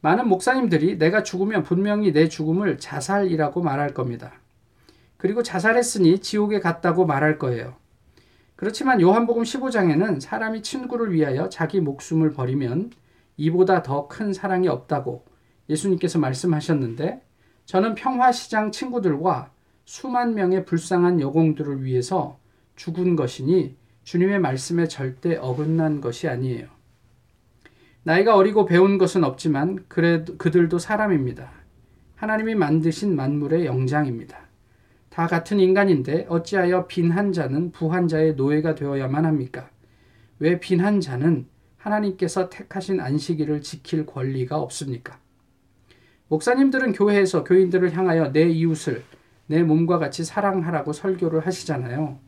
많은 0.00 0.28
목사님들이 0.28 0.98
내가 0.98 1.22
죽으면 1.22 1.62
분명히 1.64 2.12
내 2.12 2.28
죽음을 2.28 2.78
자살이라고 2.78 3.62
말할 3.62 3.94
겁니다. 3.94 4.32
그리고 5.16 5.42
자살했으니 5.42 6.20
지옥에 6.20 6.60
갔다고 6.60 7.04
말할 7.04 7.38
거예요. 7.38 7.74
그렇지만 8.54 9.00
요한복음 9.00 9.42
15장에는 9.42 10.20
사람이 10.20 10.62
친구를 10.62 11.12
위하여 11.12 11.48
자기 11.48 11.80
목숨을 11.80 12.32
버리면 12.32 12.90
이보다 13.36 13.82
더 13.82 14.08
큰 14.08 14.32
사랑이 14.32 14.68
없다고 14.68 15.24
예수님께서 15.68 16.18
말씀하셨는데 16.18 17.22
저는 17.66 17.94
평화시장 17.94 18.72
친구들과 18.72 19.52
수만 19.84 20.34
명의 20.34 20.64
불쌍한 20.64 21.20
여공들을 21.20 21.84
위해서 21.84 22.38
죽은 22.76 23.16
것이니 23.16 23.76
주님의 24.04 24.38
말씀에 24.40 24.88
절대 24.88 25.36
어긋난 25.36 26.00
것이 26.00 26.28
아니에요. 26.28 26.77
나이가 28.08 28.36
어리고 28.36 28.64
배운 28.64 28.96
것은 28.96 29.22
없지만 29.22 29.84
그래도 29.86 30.38
그들도 30.38 30.78
사람입니다. 30.78 31.52
하나님이 32.16 32.54
만드신 32.54 33.14
만물의 33.14 33.66
영장입니다. 33.66 34.38
다 35.10 35.26
같은 35.26 35.60
인간인데 35.60 36.24
어찌하여 36.30 36.86
빈한 36.86 37.34
자는 37.34 37.70
부한 37.70 38.08
자의 38.08 38.32
노예가 38.32 38.76
되어야만 38.76 39.26
합니까? 39.26 39.68
왜 40.38 40.58
빈한 40.58 41.02
자는 41.02 41.48
하나님께서 41.76 42.48
택하신 42.48 42.98
안식일을 42.98 43.60
지킬 43.60 44.06
권리가 44.06 44.56
없습니까? 44.56 45.18
목사님들은 46.28 46.92
교회에서 46.92 47.44
교인들을 47.44 47.94
향하여 47.94 48.32
내 48.32 48.48
이웃을 48.48 49.04
내 49.48 49.62
몸과 49.62 49.98
같이 49.98 50.24
사랑하라고 50.24 50.94
설교를 50.94 51.46
하시잖아요. 51.46 52.18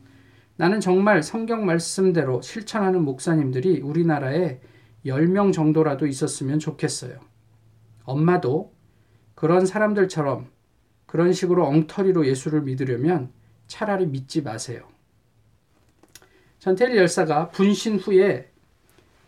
나는 0.57 0.79
정말 0.79 1.23
성경 1.23 1.65
말씀대로 1.65 2.43
실천하는 2.43 3.01
목사님들이 3.01 3.81
우리나라에 3.81 4.59
10명 5.05 5.53
정도라도 5.53 6.07
있었으면 6.07 6.59
좋겠어요. 6.59 7.19
엄마도 8.03 8.73
그런 9.35 9.65
사람들처럼 9.65 10.49
그런 11.05 11.33
식으로 11.33 11.65
엉터리로 11.65 12.27
예수를 12.27 12.61
믿으려면 12.61 13.31
차라리 13.67 14.05
믿지 14.05 14.41
마세요. 14.41 14.87
전태일 16.59 16.95
열사가 16.95 17.49
분신 17.49 17.97
후에 17.97 18.51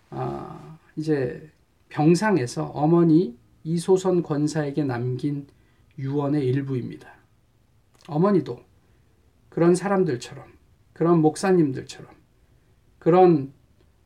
아, 0.10 0.78
이제 0.96 1.52
병상에서 1.90 2.66
어머니 2.66 3.38
이소선 3.64 4.22
권사에게 4.22 4.84
남긴 4.84 5.48
유언의 5.98 6.46
일부입니다. 6.46 7.12
어머니도 8.08 8.60
그런 9.50 9.76
사람들처럼 9.76 10.46
그런 10.94 11.22
목사님들처럼 11.22 12.12
그런 13.00 13.54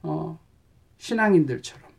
어, 0.03 0.39
신앙인들처럼 0.97 1.91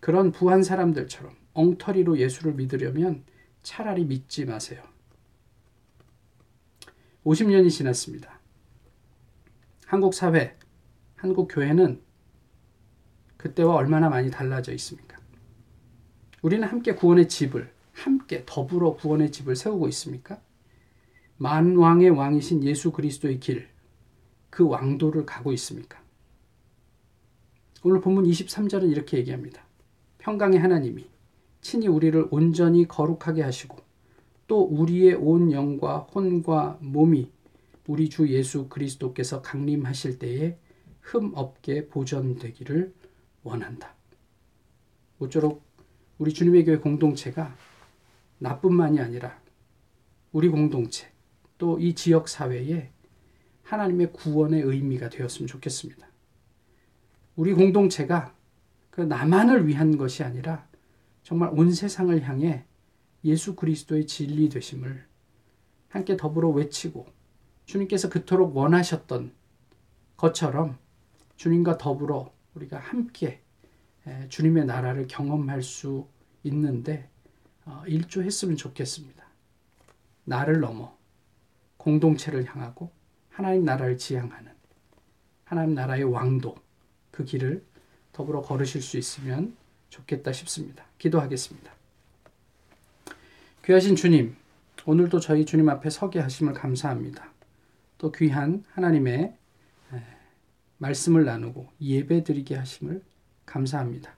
그런 0.00 0.32
부한 0.32 0.62
사람들처럼 0.62 1.36
엉터리로 1.54 2.18
예수를 2.18 2.54
믿으려면 2.54 3.24
차라리 3.62 4.04
믿지 4.04 4.44
마세요. 4.44 4.82
50년이 7.24 7.70
지났습니다. 7.70 8.40
한국 9.86 10.14
사회, 10.14 10.56
한국 11.14 11.48
교회는 11.48 12.00
그때와 13.36 13.74
얼마나 13.74 14.08
많이 14.08 14.30
달라져 14.30 14.72
있습니까? 14.72 15.18
우리는 16.42 16.66
함께 16.66 16.94
구원의 16.94 17.28
집을, 17.28 17.72
함께 17.92 18.42
더불어 18.44 18.94
구원의 18.94 19.30
집을 19.30 19.54
세우고 19.54 19.86
있습니까? 19.88 20.40
만왕의 21.36 22.10
왕이신 22.10 22.64
예수 22.64 22.90
그리스도의 22.90 23.38
길, 23.38 23.68
그 24.50 24.66
왕도를 24.66 25.26
가고 25.26 25.52
있습니까? 25.52 26.01
오늘 27.84 28.00
본문 28.00 28.24
23절은 28.26 28.90
이렇게 28.92 29.18
얘기합니다. 29.18 29.66
평강의 30.18 30.60
하나님이 30.60 31.04
친히 31.60 31.88
우리를 31.88 32.28
온전히 32.30 32.86
거룩하게 32.86 33.42
하시고 33.42 33.76
또 34.46 34.62
우리의 34.62 35.14
온 35.14 35.50
영과 35.50 35.98
혼과 35.98 36.78
몸이 36.80 37.28
우리 37.88 38.08
주 38.08 38.28
예수 38.28 38.68
그리스도께서 38.68 39.42
강림하실 39.42 40.20
때에 40.20 40.58
흠 41.00 41.32
없게 41.34 41.88
보존되기를 41.88 42.94
원한다. 43.42 43.96
모쪼록 45.18 45.64
우리 46.18 46.32
주님의 46.32 46.64
교회 46.64 46.76
공동체가 46.78 47.56
나뿐만이 48.38 49.00
아니라 49.00 49.40
우리 50.30 50.48
공동체 50.48 51.08
또 51.58 51.78
이 51.80 51.94
지역 51.94 52.28
사회에 52.28 52.90
하나님의 53.64 54.12
구원의 54.12 54.62
의미가 54.62 55.08
되었으면 55.08 55.48
좋겠습니다. 55.48 56.11
우리 57.36 57.54
공동체가 57.54 58.34
그 58.90 59.00
나만을 59.00 59.66
위한 59.66 59.96
것이 59.96 60.22
아니라 60.22 60.66
정말 61.22 61.50
온 61.52 61.72
세상을 61.72 62.22
향해 62.22 62.64
예수 63.24 63.54
그리스도의 63.54 64.06
진리 64.06 64.48
되심을 64.48 65.06
함께 65.88 66.16
더불어 66.16 66.50
외치고 66.50 67.06
주님께서 67.64 68.08
그토록 68.08 68.56
원하셨던 68.56 69.32
것처럼 70.16 70.78
주님과 71.36 71.78
더불어 71.78 72.32
우리가 72.54 72.78
함께 72.78 73.42
주님의 74.28 74.66
나라를 74.66 75.06
경험할 75.06 75.62
수 75.62 76.06
있는데 76.44 77.08
어, 77.64 77.84
일조했으면 77.86 78.56
좋겠습니다. 78.56 79.24
나를 80.24 80.60
넘어 80.60 80.96
공동체를 81.76 82.44
향하고 82.44 82.90
하나님 83.28 83.64
나라를 83.64 83.96
지향하는 83.96 84.52
하나님 85.44 85.74
나라의 85.74 86.04
왕도 86.04 86.56
그 87.12 87.24
길을 87.24 87.62
더불어 88.12 88.42
걸으실 88.42 88.82
수 88.82 88.98
있으면 88.98 89.54
좋겠다 89.90 90.32
싶습니다. 90.32 90.84
기도하겠습니다. 90.98 91.70
귀하신 93.64 93.94
주님, 93.94 94.34
오늘도 94.84 95.20
저희 95.20 95.46
주님 95.46 95.68
앞에 95.68 95.88
서게 95.90 96.18
하심을 96.18 96.54
감사합니다. 96.54 97.30
또 97.98 98.10
귀한 98.10 98.64
하나님의 98.72 99.36
말씀을 100.78 101.24
나누고 101.24 101.68
예배 101.80 102.24
드리게 102.24 102.56
하심을 102.56 103.02
감사합니다. 103.46 104.16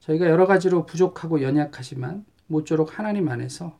저희가 0.00 0.28
여러 0.28 0.46
가지로 0.46 0.84
부족하고 0.84 1.40
연약하지만 1.40 2.26
모쪼록 2.46 2.98
하나님 2.98 3.28
안에서 3.28 3.78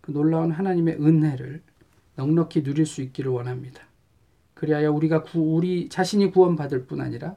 그 0.00 0.12
놀라운 0.12 0.52
하나님의 0.52 0.96
은혜를 0.96 1.62
넉넉히 2.16 2.62
누릴 2.62 2.86
수 2.86 3.02
있기를 3.02 3.32
원합니다. 3.32 3.82
그리하여 4.54 4.92
우리가 4.92 5.22
구, 5.24 5.56
우리 5.56 5.88
자신이 5.88 6.30
구원받을 6.30 6.86
뿐 6.86 7.00
아니라 7.00 7.36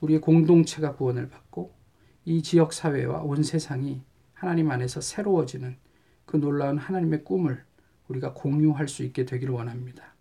우리의 0.00 0.20
공동체가 0.20 0.94
구원을 0.96 1.28
받고 1.28 1.74
이 2.24 2.42
지역 2.42 2.72
사회와 2.72 3.22
온 3.22 3.42
세상이 3.42 4.02
하나님 4.34 4.70
안에서 4.70 5.00
새로워지는 5.00 5.76
그 6.26 6.36
놀라운 6.36 6.78
하나님의 6.78 7.24
꿈을 7.24 7.64
우리가 8.08 8.34
공유할 8.34 8.88
수 8.88 9.02
있게 9.02 9.24
되기를 9.24 9.52
원합니다. 9.52 10.14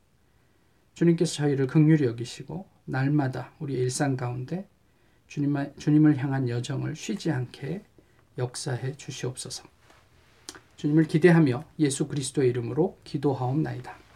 주님께서 0.93 1.33
저희를 1.33 1.67
극률히 1.67 2.05
여기시고 2.05 2.67
날마다 2.85 3.53
우리의 3.59 3.81
일상 3.81 4.17
가운데 4.17 4.67
주님, 5.27 5.55
주님을 5.77 6.17
향한 6.17 6.49
여정을 6.49 6.95
쉬지 6.95 7.31
않게 7.31 7.83
역사해 8.37 8.95
주시옵소서. 8.97 9.63
주님을 10.75 11.05
기대하며 11.05 11.63
예수 11.79 12.07
그리스도의 12.07 12.49
이름으로 12.49 12.97
기도하옵나이다. 13.03 14.08